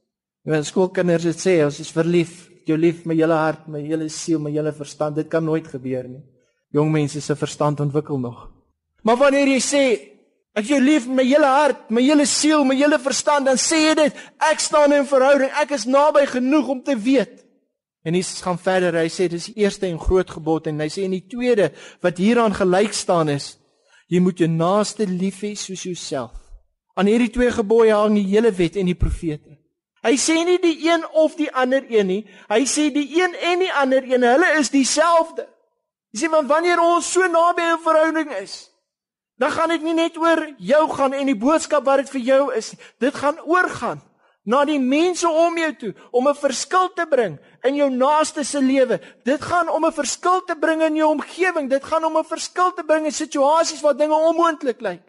Weet 0.42 0.66
skoolkinders 0.66 1.28
het 1.30 1.38
sê 1.38 1.60
ons 1.64 1.78
is 1.78 1.92
verlief, 1.94 2.48
jou 2.66 2.78
lief 2.78 3.04
met 3.06 3.18
hele 3.18 3.36
hart, 3.38 3.68
met 3.70 3.84
hele 3.86 4.08
siel, 4.10 4.40
met 4.42 4.54
hele 4.54 4.72
verstand. 4.74 5.16
Dit 5.16 5.28
kan 5.30 5.44
nooit 5.44 5.66
gebeur 5.66 6.08
nie. 6.08 6.22
Jong 6.74 6.90
mense 6.90 7.20
se 7.20 7.36
verstand 7.36 7.80
ontwikkel 7.80 8.18
nog. 8.18 8.48
Maar 9.02 9.16
wanneer 9.16 9.54
jy 9.54 9.60
sê 9.62 9.84
Ek 10.52 10.66
jou 10.68 10.76
lief 10.84 11.06
met 11.08 11.24
hele 11.24 11.48
hart, 11.48 11.86
my 11.88 12.02
hele 12.04 12.26
siel, 12.28 12.60
my 12.68 12.74
hele 12.76 12.98
verstand, 13.00 13.46
dan 13.48 13.56
sê 13.56 13.78
jy 13.86 13.94
dit, 13.96 14.18
ek 14.50 14.60
staan 14.60 14.92
in 14.92 15.06
verhouding, 15.08 15.48
ek 15.62 15.72
is 15.78 15.86
naby 15.88 16.26
genoeg 16.28 16.68
om 16.74 16.82
te 16.84 16.92
weet. 16.92 17.38
En 18.04 18.18
Jesus 18.18 18.42
gaan 18.44 18.58
verder, 18.60 18.98
hy 19.00 19.08
sê 19.08 19.30
dis 19.32 19.48
die 19.48 19.62
eerste 19.62 19.88
en 19.88 19.96
groot 19.96 20.28
gebod 20.28 20.68
en 20.68 20.82
hy 20.84 20.90
sê 20.92 21.06
in 21.06 21.14
die 21.16 21.24
tweede 21.24 21.70
wat 22.04 22.20
hieraan 22.20 22.52
gelyk 22.52 22.92
staan 22.92 23.32
is, 23.32 23.54
jy 24.12 24.20
moet 24.20 24.44
jou 24.44 24.50
naaste 24.50 25.06
lief 25.08 25.40
hê 25.46 25.54
soos 25.56 25.86
jouself. 25.88 26.36
Aan 27.00 27.08
hierdie 27.08 27.30
twee 27.32 27.48
gebooie 27.54 27.96
hang 27.96 28.18
die 28.18 28.28
hele 28.34 28.52
wet 28.52 28.76
en 28.76 28.90
die 28.90 28.98
profete. 28.98 29.56
Hy 30.02 30.16
sê 30.18 30.34
nie 30.44 30.58
die 30.58 30.88
een 30.88 31.04
of 31.14 31.36
die 31.38 31.50
ander 31.54 31.84
een 31.86 32.06
nie, 32.06 32.22
hy 32.50 32.64
sê 32.66 32.88
die 32.90 33.06
een 33.20 33.34
en 33.38 33.62
die 33.62 33.72
ander 33.72 34.02
een, 34.02 34.24
hulle 34.26 34.48
is 34.58 34.72
dieselfde. 34.74 35.46
Jy 36.10 36.24
sê 36.24 36.30
want 36.30 36.50
wanneer 36.50 36.82
ons 36.82 37.06
so 37.06 37.26
naby 37.26 37.62
'n 37.62 37.78
verhouding 37.84 38.32
is, 38.42 38.70
dan 39.38 39.50
gaan 39.50 39.68
dit 39.68 39.82
nie 39.82 39.94
net 39.94 40.16
oor 40.18 40.54
jou 40.58 40.88
gaan 40.90 41.12
en 41.12 41.26
die 41.26 41.38
boodskap 41.38 41.84
wat 41.84 42.02
dit 42.02 42.10
vir 42.10 42.20
jou 42.20 42.54
is. 42.54 42.74
Dit 42.98 43.14
gaan 43.14 43.40
oorgaan 43.40 44.02
na 44.44 44.64
die 44.64 44.78
mense 44.78 45.28
om 45.28 45.56
jou 45.58 45.72
toe 45.78 45.94
om 46.10 46.28
'n 46.28 46.34
verskil 46.34 46.92
te 46.94 47.06
bring 47.06 47.38
in 47.62 47.74
jou 47.74 47.90
naaste 47.90 48.44
se 48.44 48.60
lewe. 48.60 49.00
Dit 49.24 49.42
gaan 49.42 49.68
om 49.68 49.84
'n 49.84 49.92
verskil 49.92 50.44
te 50.44 50.56
bring 50.56 50.82
in 50.82 50.96
jou 50.96 51.10
omgewing. 51.10 51.70
Dit 51.70 51.84
gaan 51.84 52.04
om 52.04 52.16
'n 52.16 52.24
verskil 52.24 52.72
te 52.72 52.84
bring 52.84 53.04
in 53.04 53.12
situasies 53.12 53.80
waar 53.80 53.96
dinge 53.96 54.14
onmoontlik 54.14 54.80
lyk. 54.80 55.02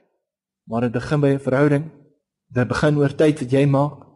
Maar 0.63 0.81
dit 0.81 0.91
begin 0.91 1.19
by 1.19 1.27
'n 1.27 1.39
verhouding. 1.39 1.91
Dit 2.47 2.67
begin 2.67 2.97
oor 2.97 3.15
tyd 3.15 3.39
wat 3.39 3.51
jy 3.51 3.65
maak. 3.65 4.12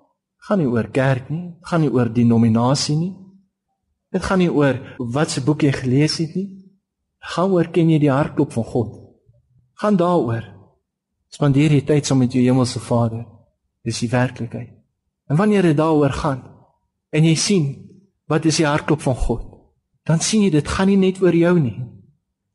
Gaan 0.47 0.61
nie 0.63 0.69
oor 0.71 0.87
kerk 0.91 1.29
nie, 1.29 1.57
gaan 1.61 1.81
nie 1.83 1.91
oor 1.91 2.09
denominasie 2.13 2.95
nie. 2.95 3.15
Dit 4.11 4.23
gaan 4.23 4.39
nie 4.39 4.51
oor 4.51 4.79
wat 4.97 5.33
se 5.33 5.43
boek 5.43 5.67
jy 5.67 5.73
gelees 5.75 6.17
het 6.23 6.35
nie. 6.35 6.47
Gaan 7.35 7.51
oor 7.51 7.67
ken 7.73 7.91
jy 7.91 7.99
die 7.99 8.13
hartklop 8.13 8.55
van 8.55 8.63
God? 8.63 8.95
gaan 9.77 9.97
daaroor. 9.97 10.45
Spandeer 11.29 11.75
jy 11.75 11.83
tyd 11.85 12.07
saam 12.07 12.21
met 12.23 12.33
jou 12.33 12.41
hemelse 12.43 12.79
Vader. 12.81 13.25
Dis 13.85 13.99
die 14.01 14.09
werklikheid. 14.09 14.73
En 15.27 15.37
wanneer 15.37 15.69
dit 15.69 15.77
daaroor 15.77 16.15
gaan 16.15 16.43
en 17.11 17.23
jy 17.23 17.35
sien 17.39 17.67
wat 18.27 18.45
is 18.45 18.57
die 18.59 18.67
hartklop 18.67 18.99
van 19.01 19.15
God, 19.15 19.43
dan 20.07 20.19
sien 20.19 20.43
jy 20.43 20.49
dit 20.51 20.67
gaan 20.67 20.89
nie 20.91 20.99
net 20.99 21.21
oor 21.23 21.35
jou 21.35 21.53
nie. 21.59 21.77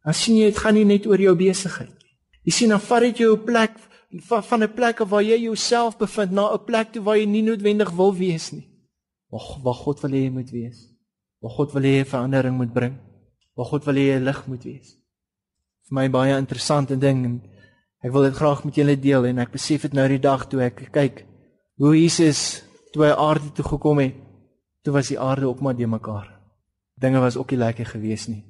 Dan 0.04 0.16
sien 0.16 0.36
jy 0.36 0.50
dit 0.50 0.58
gaan 0.60 0.76
nie 0.76 0.84
net 0.88 1.06
oor 1.08 1.20
jou 1.20 1.32
besigheid 1.36 1.88
nie. 1.88 2.12
Jy 2.48 2.52
sien 2.52 2.74
dan 2.74 2.82
vat 2.82 3.06
dit 3.06 3.22
jou 3.22 3.36
plek 3.46 3.78
van 4.12 4.42
van 4.42 4.62
'n 4.62 4.74
plek 4.74 4.98
waar 4.98 5.22
jy 5.22 5.38
jouself 5.40 5.98
bevind 5.98 6.32
na 6.32 6.52
'n 6.52 6.64
plek 6.64 6.92
toe 6.92 7.02
waar 7.02 7.18
jy 7.18 7.26
nie 7.26 7.42
noodwendig 7.42 7.90
wil 7.90 8.14
wees 8.14 8.52
nie. 8.52 8.68
Waar 9.30 9.58
waar 9.62 9.74
God 9.74 10.00
wil 10.00 10.10
hê 10.10 10.24
jy 10.24 10.30
moet 10.30 10.50
wees. 10.50 10.88
Waar 11.40 11.50
God 11.50 11.72
wil 11.72 11.82
hê 11.82 11.96
jy 11.98 12.04
verandering 12.04 12.56
moet 12.56 12.72
bring. 12.72 12.98
Waar 13.54 13.66
God 13.66 13.84
wil 13.84 13.94
hê 13.94 14.06
jy 14.12 14.18
lig 14.18 14.46
moet 14.46 14.64
wees 14.64 15.02
vir 15.92 15.98
my 16.00 16.08
baie 16.08 16.36
interessante 16.40 16.96
ding 16.96 17.24
en 17.28 17.34
ek 18.02 18.12
wil 18.14 18.24
dit 18.24 18.36
graag 18.38 18.64
met 18.64 18.78
julle 18.80 18.96
deel 18.96 19.26
en 19.28 19.42
ek 19.44 19.52
besef 19.52 19.84
dit 19.84 19.96
nou 19.98 20.06
die 20.08 20.22
dag 20.24 20.46
toe 20.48 20.62
ek 20.64 20.86
kyk 20.94 21.24
hoe 21.82 21.92
Jesus 21.98 22.62
toe 22.94 23.04
hy 23.04 23.12
aarde 23.12 23.52
toe 23.52 23.66
gekom 23.66 24.00
het 24.00 24.16
toe 24.82 24.94
was 24.96 25.10
die 25.12 25.20
aarde 25.20 25.50
ook 25.50 25.60
maar 25.60 25.76
de 25.76 25.86
mekaar 25.86 26.30
dinge 26.96 27.20
was 27.20 27.36
ook 27.36 27.52
nie 27.52 27.60
lekker 27.60 27.92
gewees 27.92 28.24
nie 28.30 28.40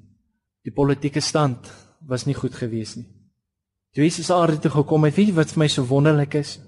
die 0.62 0.75
politieke 0.75 1.20
stand 1.20 1.66
was 2.07 2.27
nie 2.27 2.38
goed 2.38 2.55
gewees 2.55 2.94
nie 3.01 3.09
toe 3.94 4.05
Jesus 4.05 4.31
aarde 4.31 4.59
toe 4.59 4.70
gekom 4.70 5.05
het 5.05 5.16
weet 5.16 5.33
jy 5.33 5.37
wat 5.37 5.52
vir 5.52 5.64
my 5.64 5.68
so 5.68 5.85
wonderlik 5.88 6.35
is 6.40 6.59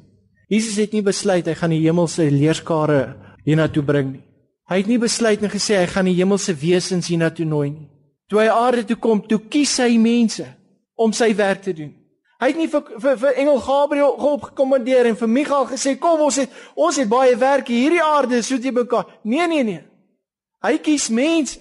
Jesus 0.50 0.76
het 0.76 0.92
nie 0.92 1.02
besluit 1.02 1.46
hy 1.46 1.56
gaan 1.58 1.72
die 1.72 1.82
hemelse 1.86 2.28
leerskare 2.30 3.00
hiernatoe 3.46 3.82
bring 3.82 4.12
nie 4.12 4.24
hy 4.70 4.80
het 4.82 4.88
nie 4.88 5.00
besluit 5.00 5.42
en 5.42 5.52
gesê 5.52 5.80
hy 5.80 5.90
gaan 5.90 6.08
die 6.08 6.18
hemelse 6.20 6.54
wesens 6.60 7.08
hiernatoe 7.12 7.48
nooi 7.48 7.70
nie 7.70 7.90
Toe 8.28 8.40
hy 8.40 8.48
aarde 8.48 8.84
toe 8.88 8.96
kom, 8.96 9.20
toe 9.28 9.38
kies 9.52 9.76
hy 9.82 9.98
mense 10.00 10.46
om 10.96 11.12
sy 11.12 11.28
werk 11.36 11.64
te 11.66 11.74
doen. 11.76 11.92
Hy 12.40 12.50
het 12.50 12.58
nie 12.58 12.68
vir 12.72 12.82
vir, 13.00 13.18
vir 13.20 13.40
engel 13.40 13.60
Gabriël 13.62 14.16
opgekommandeer 14.32 15.08
en 15.10 15.18
vir 15.20 15.30
Michael 15.30 15.68
gesê 15.70 15.94
kom 16.00 16.24
ons 16.26 16.40
het 16.40 16.52
ons 16.74 16.96
het 16.98 17.08
baie 17.08 17.36
werk 17.38 17.70
hierdie 17.70 18.02
aarde 18.02 18.40
so 18.42 18.58
te 18.58 18.72
mekaar. 18.74 19.06
Nee 19.22 19.46
nee 19.48 19.64
nee. 19.64 19.84
Hy 20.64 20.78
kies 20.82 21.10
mense 21.12 21.60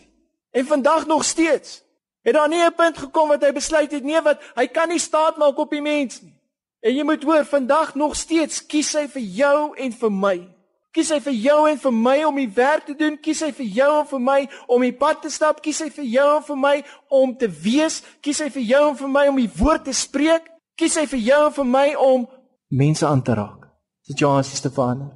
en 0.52 0.66
vandag 0.66 1.06
nog 1.08 1.26
steeds. 1.28 1.83
Het 2.24 2.34
daar 2.34 2.50
nie 2.50 2.64
'n 2.64 2.76
punt 2.76 2.98
gekom 2.98 3.28
wat 3.28 3.44
hy 3.44 3.52
besluit 3.52 3.92
het 3.92 4.04
nee 4.04 4.22
wat 4.22 4.42
hy 4.56 4.68
kan 4.68 4.90
nie 4.90 5.00
staat 5.00 5.38
maak 5.38 5.58
op 5.58 5.70
die 5.70 5.82
mens 5.82 6.22
nie. 6.22 6.34
En 6.80 6.96
jy 6.96 7.04
moet 7.04 7.24
hoor 7.24 7.46
vandag 7.46 7.96
nog 7.96 8.16
steeds 8.16 8.66
kies 8.66 8.94
hy 8.94 9.08
vir 9.08 9.22
jou 9.22 9.76
en 9.76 9.92
vir 9.92 10.12
my. 10.12 10.50
Kies 10.92 11.10
hy 11.10 11.20
vir 11.20 11.34
jou 11.34 11.70
en 11.70 11.80
vir 11.80 11.94
my 11.94 12.24
om 12.24 12.36
die 12.36 12.50
werk 12.54 12.86
te 12.86 12.96
doen, 12.96 13.16
kies 13.18 13.40
hy 13.42 13.52
vir 13.52 13.66
jou 13.66 14.00
en 14.00 14.08
vir 14.08 14.20
my 14.20 14.50
om 14.68 14.82
die 14.82 14.94
pad 14.94 15.22
te 15.22 15.30
stap, 15.30 15.62
kies 15.62 15.80
hy 15.82 15.90
vir 15.90 16.06
jou 16.06 16.28
en 16.36 16.44
vir 16.44 16.56
my 16.56 16.84
om 17.10 17.38
te 17.38 17.48
wees, 17.48 18.04
kies 18.22 18.42
hy 18.44 18.50
vir 18.50 18.62
jou 18.62 18.90
en 18.90 18.98
vir 19.00 19.10
my 19.16 19.28
om 19.32 19.40
die 19.42 19.50
woord 19.58 19.88
te 19.88 19.94
spreek, 19.94 20.52
kies 20.78 20.98
hy 21.00 21.06
vir 21.06 21.20
jou 21.20 21.40
en 21.48 21.56
vir 21.56 21.66
my 21.66 21.88
om 21.96 22.28
mense 22.70 23.08
aan 23.08 23.24
te 23.24 23.34
raak. 23.34 23.70
Situasies 24.02 24.62
te 24.62 24.70
verander. 24.70 25.16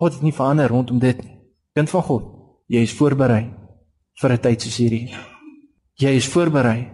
God 0.00 0.16
het 0.16 0.22
nie 0.22 0.34
verander 0.34 0.68
rondom 0.68 0.98
dit 0.98 1.22
nie. 1.22 1.38
Kind 1.74 1.90
van 1.90 2.02
God, 2.02 2.26
jy 2.66 2.82
is 2.82 2.96
voorberei 2.96 3.44
vir 4.20 4.32
'n 4.32 4.38
tyd 4.38 4.62
soos 4.62 4.76
hierdie. 4.76 5.33
Jy 5.94 6.16
is 6.16 6.28
voorberei 6.28 6.90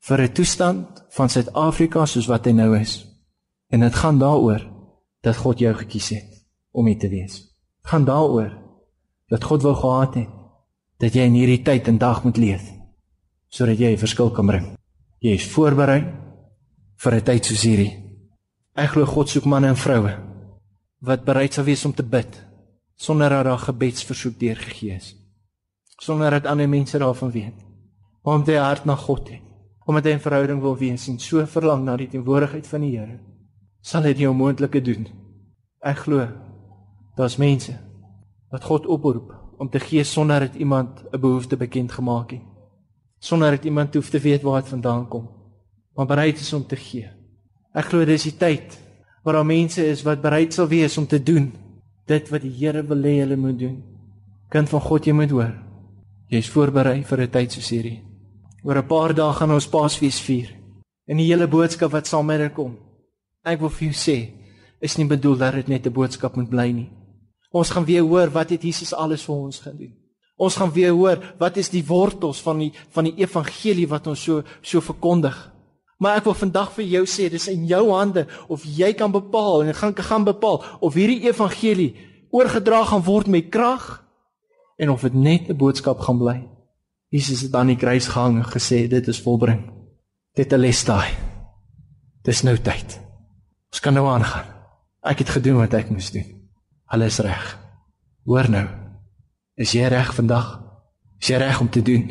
vir 0.00 0.20
'n 0.20 0.32
toestand 0.32 1.04
van 1.10 1.28
Suid-Afrika 1.28 2.06
soos 2.06 2.26
wat 2.26 2.44
hy 2.44 2.52
nou 2.52 2.78
is. 2.78 3.06
En 3.70 3.80
dit 3.80 3.94
gaan 3.94 4.18
daaroor 4.18 4.70
dat 5.20 5.36
God 5.36 5.58
jou 5.58 5.74
gekies 5.74 6.08
het 6.08 6.44
om 6.72 6.86
hier 6.86 6.98
te 6.98 7.08
wees 7.08 7.52
gaan 7.82 8.04
daaroor 8.04 8.52
dat 9.26 9.44
God 9.44 9.62
wou 9.62 9.74
gehad 9.74 10.14
het 10.14 10.28
dat 11.02 11.14
jy 11.14 11.26
in 11.26 11.36
hierdie 11.36 11.62
tyd 11.66 11.88
en 11.90 11.98
dag 11.98 12.22
moet 12.24 12.38
leef 12.38 12.62
sodat 13.52 13.78
jy 13.78 13.92
'n 13.92 13.98
verskil 13.98 14.30
kan 14.30 14.46
bring. 14.46 14.66
Jy 15.18 15.34
is 15.34 15.50
voorberei 15.52 16.00
vir 16.96 17.14
'n 17.14 17.22
tyd 17.22 17.44
soos 17.44 17.62
hierdie. 17.62 17.98
Ek 18.74 18.90
glo 18.90 19.04
God 19.06 19.28
soek 19.28 19.44
manne 19.44 19.68
en 19.68 19.76
vroue 19.76 20.16
wat 21.00 21.24
bereid 21.24 21.52
sal 21.52 21.64
wees 21.64 21.84
om 21.84 21.92
te 21.92 22.02
bid 22.02 22.46
sonder 22.96 23.28
dat 23.28 23.44
daar 23.44 23.58
gebedsversoek 23.58 24.38
deurgegee 24.38 24.94
is. 24.94 25.16
Sonder 25.98 26.30
dat 26.30 26.46
ander 26.46 26.68
mense 26.68 26.98
daarvan 26.98 27.30
weet. 27.30 27.71
Om 28.22 28.44
te 28.44 28.56
hart 28.56 28.84
na 28.84 28.94
God 28.96 29.28
het. 29.28 29.42
Omdat 29.86 30.04
hy 30.04 30.12
'n 30.14 30.20
verhouding 30.20 30.60
wil 30.60 30.76
wees 30.76 31.08
en 31.08 31.18
so 31.18 31.46
verlang 31.46 31.84
na 31.84 31.96
die 31.96 32.08
teenwoordigheid 32.08 32.66
van 32.66 32.80
die 32.80 32.98
Here. 32.98 33.18
sal 33.82 34.06
hy 34.06 34.14
die 34.14 34.28
onmoontlike 34.30 34.82
doen. 34.84 35.08
Ek 35.82 36.04
glo 36.06 36.28
daar's 37.18 37.36
mense 37.36 37.74
wat 38.52 38.64
God 38.64 38.86
oproep 38.86 39.32
om 39.60 39.68
te 39.68 39.80
gee 39.82 40.04
sonder 40.04 40.46
dat 40.46 40.54
iemand 40.54 41.02
'n 41.12 41.20
behoefte 41.20 41.56
bekend 41.56 41.92
gemaak 41.92 42.30
het. 42.30 42.42
Sonder 43.18 43.50
dat 43.50 43.64
iemand 43.64 43.94
hoef 43.94 44.10
te 44.10 44.18
weet 44.18 44.42
waar 44.42 44.60
dit 44.60 44.70
vandaan 44.70 45.08
kom, 45.08 45.28
maar 45.94 46.06
bereid 46.06 46.38
is 46.38 46.52
om 46.52 46.66
te 46.66 46.76
gee. 46.76 47.10
Ek 47.74 47.84
glo 47.84 48.04
dis 48.04 48.22
die 48.22 48.36
tyd 48.36 48.78
waar 49.24 49.34
daar 49.34 49.46
mense 49.46 49.86
is 49.86 50.02
wat 50.02 50.20
bereid 50.20 50.54
sal 50.54 50.66
wees 50.66 50.98
om 50.98 51.06
te 51.06 51.22
doen 51.22 51.52
dit 52.06 52.28
wat 52.28 52.42
die 52.42 52.50
Here 52.50 52.82
wil 52.82 53.02
hê 53.02 53.20
hulle 53.20 53.36
moet 53.36 53.58
doen. 53.58 53.82
Kind 54.48 54.68
van 54.68 54.80
God, 54.80 55.04
jy 55.04 55.12
moet 55.12 55.30
hoor. 55.30 55.54
Jy's 56.28 56.50
voorberei 56.50 57.04
vir 57.04 57.20
'n 57.20 57.30
tyd 57.30 57.52
soos 57.52 57.70
hierdie. 57.70 58.11
Oor 58.64 58.78
'n 58.78 58.86
paar 58.86 59.14
dae 59.14 59.32
gaan 59.32 59.50
ons 59.50 59.68
Paasfees 59.68 60.20
vier. 60.20 60.54
En 61.06 61.16
die 61.16 61.26
hele 61.26 61.48
boodskap 61.48 61.90
wat 61.90 62.06
saam 62.06 62.26
met 62.26 62.38
dit 62.38 62.52
kom. 62.54 62.78
Ek 63.44 63.60
wil 63.60 63.70
vir 63.70 63.88
jou 63.88 63.94
sê, 63.94 64.30
is 64.80 64.96
nie 64.96 65.06
bedoel 65.06 65.36
dat 65.36 65.54
dit 65.54 65.68
net 65.68 65.86
'n 65.86 65.92
boodskap 65.92 66.36
moet 66.36 66.48
bly 66.48 66.70
nie. 66.70 66.90
Ons 67.50 67.70
gaan 67.70 67.84
weer 67.84 68.02
hoor 68.02 68.30
wat 68.30 68.50
het 68.50 68.62
Jesus 68.62 68.94
alles 68.94 69.24
vir 69.24 69.34
ons 69.34 69.58
gedoen. 69.58 69.94
Ons 70.36 70.56
gaan 70.56 70.72
weer 70.72 70.92
hoor 70.92 71.34
wat 71.38 71.56
is 71.56 71.68
die 71.68 71.84
wortels 71.86 72.40
van 72.40 72.58
die 72.58 72.72
van 72.90 73.04
die 73.04 73.14
evangelie 73.16 73.88
wat 73.88 74.06
ons 74.06 74.22
so 74.22 74.42
so 74.62 74.80
verkondig. 74.80 75.52
Maar 75.98 76.16
ek 76.16 76.24
wil 76.24 76.34
vandag 76.34 76.72
vir 76.72 76.84
jou 76.84 77.04
sê 77.06 77.28
dis 77.30 77.48
in 77.48 77.66
jou 77.66 77.90
hande 77.90 78.26
of 78.48 78.64
jy 78.64 78.92
kan 78.92 79.12
bepaal 79.12 79.62
en 79.62 79.74
gaan 79.74 79.94
gaan 79.94 80.24
bepaal 80.24 80.64
of 80.80 80.94
hierdie 80.94 81.28
evangelie 81.28 81.94
oorgedra 82.30 82.84
gaan 82.84 83.02
word 83.02 83.26
met 83.26 83.50
krag 83.50 84.04
en 84.78 84.90
of 84.90 85.02
dit 85.02 85.14
net 85.14 85.48
'n 85.48 85.56
boodskap 85.56 86.00
gaan 86.00 86.18
bly. 86.18 86.48
Jesus 87.12 87.42
het 87.44 87.54
aan 87.54 87.68
die 87.68 87.76
kruis 87.76 88.06
gehang 88.08 88.38
en 88.40 88.48
gesê 88.48 88.86
dit 88.88 89.08
is 89.08 89.20
volbring. 89.20 89.60
Dit 90.32 90.52
is 90.52 90.84
daai. 90.84 91.12
Dis 92.24 92.40
nou 92.42 92.56
tyd. 92.56 92.96
Ons 93.68 93.80
kan 93.84 93.92
nou 93.92 94.06
aangaan. 94.08 94.48
Ek 95.04 95.20
het 95.20 95.28
gedoen 95.28 95.58
wat 95.60 95.74
ek 95.76 95.90
moes 95.92 96.08
doen. 96.14 96.24
Alles 96.88 97.18
reg. 97.20 97.58
Hoor 98.24 98.48
nou. 98.48 98.64
Is 99.60 99.74
jy 99.76 99.90
reg 99.92 100.14
vandag? 100.16 100.62
Is 101.20 101.28
jy 101.28 101.42
reg 101.42 101.60
om 101.60 101.68
te 101.68 101.82
doen? 101.84 102.08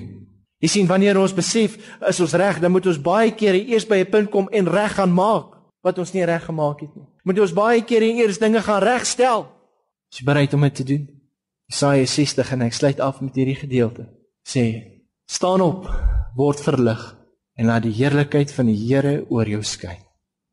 Jy 0.61 0.69
sien 0.69 0.87
wanneer 0.87 1.17
ons 1.17 1.33
besef 1.33 1.79
is 2.05 2.21
ons 2.21 2.37
reg, 2.37 2.61
dan 2.61 2.71
moet 2.71 2.85
ons 2.85 3.01
baie 3.01 3.33
keer 3.33 3.57
eers 3.57 3.87
by 3.89 4.03
'n 4.05 4.11
punt 4.11 4.29
kom 4.29 4.49
en 4.49 4.69
reg 4.69 4.93
gaan 4.93 5.13
maak 5.13 5.57
wat 5.81 5.97
ons 5.97 6.13
nie 6.13 6.25
reg 6.25 6.45
gemaak 6.45 6.79
het 6.81 6.95
nie. 6.95 7.07
Moet 7.23 7.39
ons 7.39 7.53
baie 7.53 7.81
keer 7.81 8.01
eers 8.01 8.37
dinge 8.37 8.61
gaan 8.61 8.83
regstel. 8.83 9.49
Is 10.11 10.19
jy 10.19 10.25
bereid 10.25 10.53
om 10.53 10.61
dit 10.61 10.75
te 10.75 10.83
doen? 10.83 11.09
Jesaja 11.65 12.05
60 12.05 12.51
en 12.51 12.61
ek 12.61 12.73
sluit 12.73 12.99
af 12.99 13.21
met 13.21 13.35
hierdie 13.35 13.55
gedeelte. 13.55 14.20
Sê: 14.47 14.65
Staan 15.25 15.61
op, 15.61 15.87
word 16.35 16.59
verlig 16.59 17.01
en 17.55 17.65
laat 17.65 17.83
die 17.83 17.93
heerlikheid 17.93 18.51
van 18.51 18.65
die 18.65 18.77
Here 18.77 19.25
oor 19.29 19.47
jou 19.47 19.61
skyn. 19.63 19.99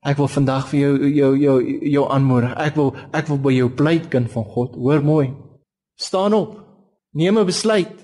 Ek 0.07 0.19
wil 0.21 0.31
vandag 0.31 0.69
vir 0.71 0.79
jou 0.81 1.11
jou 1.11 1.31
jou 1.43 1.57
jou 1.91 2.05
aanmoedig. 2.13 2.55
Ek 2.57 2.77
wil 2.79 2.95
ek 3.13 3.29
wil 3.29 3.41
by 3.43 3.53
jou 3.57 3.69
pleit 3.75 4.09
kind 4.13 4.31
van 4.31 4.45
God. 4.45 4.77
Hoor 4.79 5.03
mooi. 5.03 5.29
Staan 5.99 6.35
op. 6.35 6.59
Neem 7.13 7.39
'n 7.39 7.47
besluit. 7.47 7.95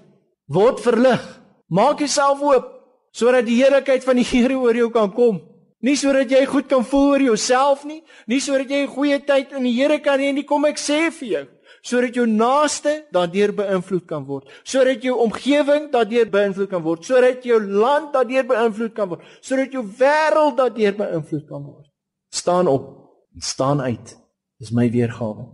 Word 0.48 0.80
verlig. 0.80 1.22
Maak 1.68 1.98
jouself 1.98 2.42
oop 2.42 2.70
sodat 3.14 3.46
die 3.46 3.62
heerlikheid 3.62 4.04
van 4.04 4.16
die 4.16 4.26
Here 4.26 4.56
oor 4.58 4.74
jou 4.74 4.90
kan 4.90 5.12
kom. 5.12 5.40
Nie 5.80 5.96
sodat 5.96 6.30
jy 6.30 6.44
goed 6.46 6.66
kan 6.66 6.84
voel 6.84 7.10
oor 7.10 7.22
jouself 7.22 7.84
nie, 7.84 8.02
nie 8.26 8.40
sodat 8.40 8.70
jy 8.70 8.84
'n 8.84 8.94
goeie 8.96 9.18
tyd 9.24 9.52
in 9.52 9.62
die 9.62 9.72
Here 9.72 10.00
kan 10.00 10.18
hê 10.18 10.32
nie. 10.32 10.42
Kom 10.42 10.64
ek 10.64 10.78
sê 10.78 11.10
vir 11.12 11.28
jou, 11.28 11.46
sodat 11.84 12.16
jou 12.16 12.24
naaste 12.26 12.94
daardeur 13.12 13.52
beïnvloed 13.56 14.06
kan 14.08 14.24
word, 14.24 14.48
sodat 14.64 15.04
jou 15.04 15.18
omgewing 15.20 15.90
daardeur 15.92 16.30
beïnvloed 16.32 16.70
kan 16.70 16.82
word, 16.84 17.04
sodat 17.04 17.44
jou 17.44 17.58
land 17.60 18.12
daardeur 18.14 18.46
beïnvloed 18.48 18.94
kan 18.96 19.10
word, 19.10 19.24
sodat 19.44 19.74
jou 19.74 19.84
wêreld 19.98 20.56
daardeur 20.60 20.96
beïnvloed 21.02 21.44
kan 21.48 21.64
word. 21.64 21.90
Staan 22.32 22.70
op 22.72 22.88
en 23.34 23.44
staan 23.44 23.84
uit. 23.84 24.16
Dis 24.58 24.72
my 24.72 24.88
weergawe. 24.90 25.44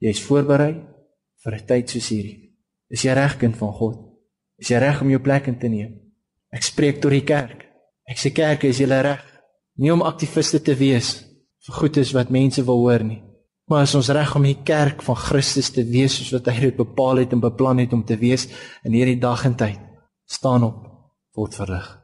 Jy's 0.00 0.22
voorberei 0.22 0.74
vir 1.42 1.54
'n 1.54 1.66
tyd 1.66 1.90
soos 1.90 2.08
hierdie. 2.08 2.54
Is 2.90 3.02
jy 3.02 3.12
reg 3.12 3.38
kind 3.38 3.56
van 3.56 3.72
God? 3.72 3.98
Is 4.58 4.68
jy 4.68 4.78
reg 4.78 5.00
om 5.02 5.10
jou 5.10 5.20
plek 5.20 5.46
in 5.46 5.58
te 5.58 5.68
neem? 5.68 6.00
Ek 6.52 6.62
spreek 6.62 7.00
tot 7.00 7.10
die 7.10 7.24
kerk. 7.24 7.66
Ek 8.06 8.18
sê 8.18 8.32
kerk, 8.34 8.64
is 8.64 8.78
julle 8.78 9.00
reg? 9.02 9.22
Nie 9.76 9.92
om 9.92 10.02
aktiviste 10.02 10.60
te 10.62 10.74
wees 10.74 11.24
vir 11.66 11.74
goedes 11.74 12.12
wat 12.12 12.30
mense 12.30 12.62
wil 12.62 12.82
hoor 12.82 13.04
nie. 13.04 13.22
Maar 13.70 13.86
is 13.86 13.94
ons 13.94 14.10
reg 14.10 14.34
om 14.34 14.42
die 14.42 14.58
kerk 14.66 15.04
van 15.06 15.16
Christus 15.16 15.70
te 15.70 15.84
wees 15.86 16.16
soos 16.18 16.32
wat 16.34 16.50
hy 16.50 16.66
dit 16.66 16.76
bepaal 16.80 17.22
het 17.22 17.36
en 17.36 17.44
beplan 17.44 17.78
het 17.78 17.94
om 17.94 18.02
te 18.04 18.18
wees 18.18 18.48
in 18.82 18.98
hierdie 18.98 19.20
dag 19.22 19.46
en 19.46 19.54
tyd? 19.54 19.78
Staan 20.26 20.66
op, 20.66 20.82
word 21.38 21.54
verrig. 21.54 21.99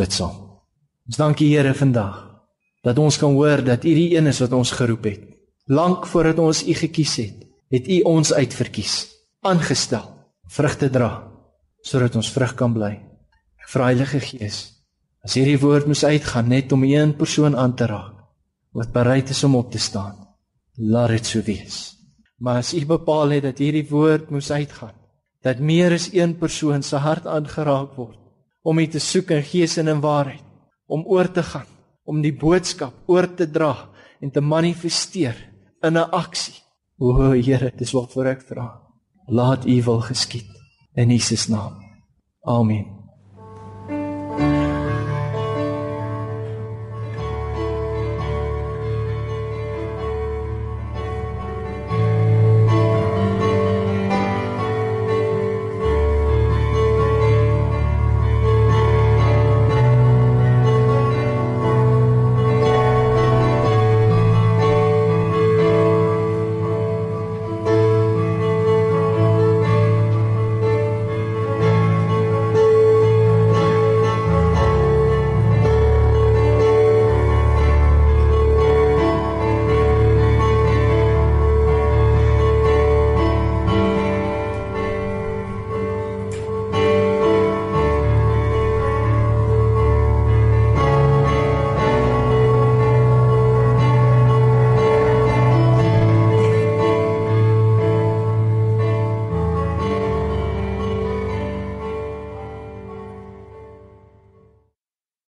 Bid 0.00 0.16
saam. 0.16 0.36
Ons 1.08 1.20
dankie 1.20 1.50
Here 1.52 1.74
vandag 1.76 2.26
dat 2.86 2.98
ons 3.02 3.18
kan 3.20 3.34
hoor 3.36 3.60
dat 3.64 3.84
U 3.84 3.92
die 3.92 4.14
een 4.16 4.30
is 4.30 4.40
wat 4.40 4.54
ons 4.56 4.72
geroep 4.72 5.04
het. 5.10 5.24
Lank 5.68 6.06
voordat 6.08 6.38
ons 6.40 6.62
U 6.64 6.74
gekies 6.74 7.16
het, 7.20 7.42
het 7.70 7.88
U 7.88 7.98
ons 8.08 8.32
uitverkies, 8.32 8.94
aangestel, 9.44 10.06
vrugte 10.48 10.88
dra 10.92 11.10
sodat 11.80 12.16
ons 12.18 12.28
vrug 12.28 12.52
kan 12.58 12.74
bly. 12.76 12.90
Ek 13.56 13.68
vra 13.72 13.86
Heilige 13.88 14.18
Gees, 14.20 14.56
as 15.24 15.36
hierdie 15.38 15.56
woord 15.62 15.86
moes 15.88 16.02
uitgaan 16.04 16.50
net 16.52 16.72
om 16.76 16.84
een 16.84 17.14
persoon 17.16 17.56
aan 17.56 17.72
te 17.76 17.88
raak 17.88 18.18
wat 18.76 18.92
bereid 18.94 19.32
is 19.32 19.40
om 19.42 19.56
op 19.58 19.72
te 19.72 19.80
staan, 19.82 20.14
laat 20.76 21.10
dit 21.16 21.26
so 21.26 21.42
wees. 21.42 21.78
Maar 22.38 22.60
as 22.60 22.74
U 22.76 22.84
bepaal 22.86 23.32
het 23.34 23.48
dat 23.48 23.58
hierdie 23.64 23.88
woord 23.88 24.28
moes 24.30 24.52
uitgaan, 24.52 24.94
dat 25.42 25.58
meer 25.58 25.96
as 25.96 26.10
een 26.12 26.36
persoon 26.38 26.84
se 26.84 27.00
hart 27.00 27.26
aangeraak 27.26 27.96
word 27.96 28.20
om 28.62 28.78
U 28.78 28.86
te 28.86 29.00
soek 29.00 29.30
in 29.30 29.42
gees 29.42 29.78
en 29.78 29.88
in 29.88 30.00
waarheid, 30.00 30.44
om 30.86 31.04
oor 31.06 31.30
te 31.32 31.42
gaan, 31.42 31.68
om 32.04 32.22
die 32.22 32.34
boodskap 32.34 33.08
oor 33.08 33.28
te 33.34 33.46
dra 33.50 33.74
en 34.20 34.30
te 34.30 34.40
manifesteer 34.40 35.36
in 35.82 35.96
'n 35.96 36.10
aksie. 36.10 36.54
O 36.98 37.32
Here, 37.32 37.72
dis 37.76 37.92
wat 37.92 38.12
vir 38.12 38.26
ek 38.26 38.42
vra. 38.42 38.80
Laat 39.28 39.66
U 39.66 39.82
wil 39.82 40.00
geskied 40.00 40.50
in 40.94 41.10
Jesus 41.10 41.48
naam. 41.48 41.78
Amen. 42.44 42.99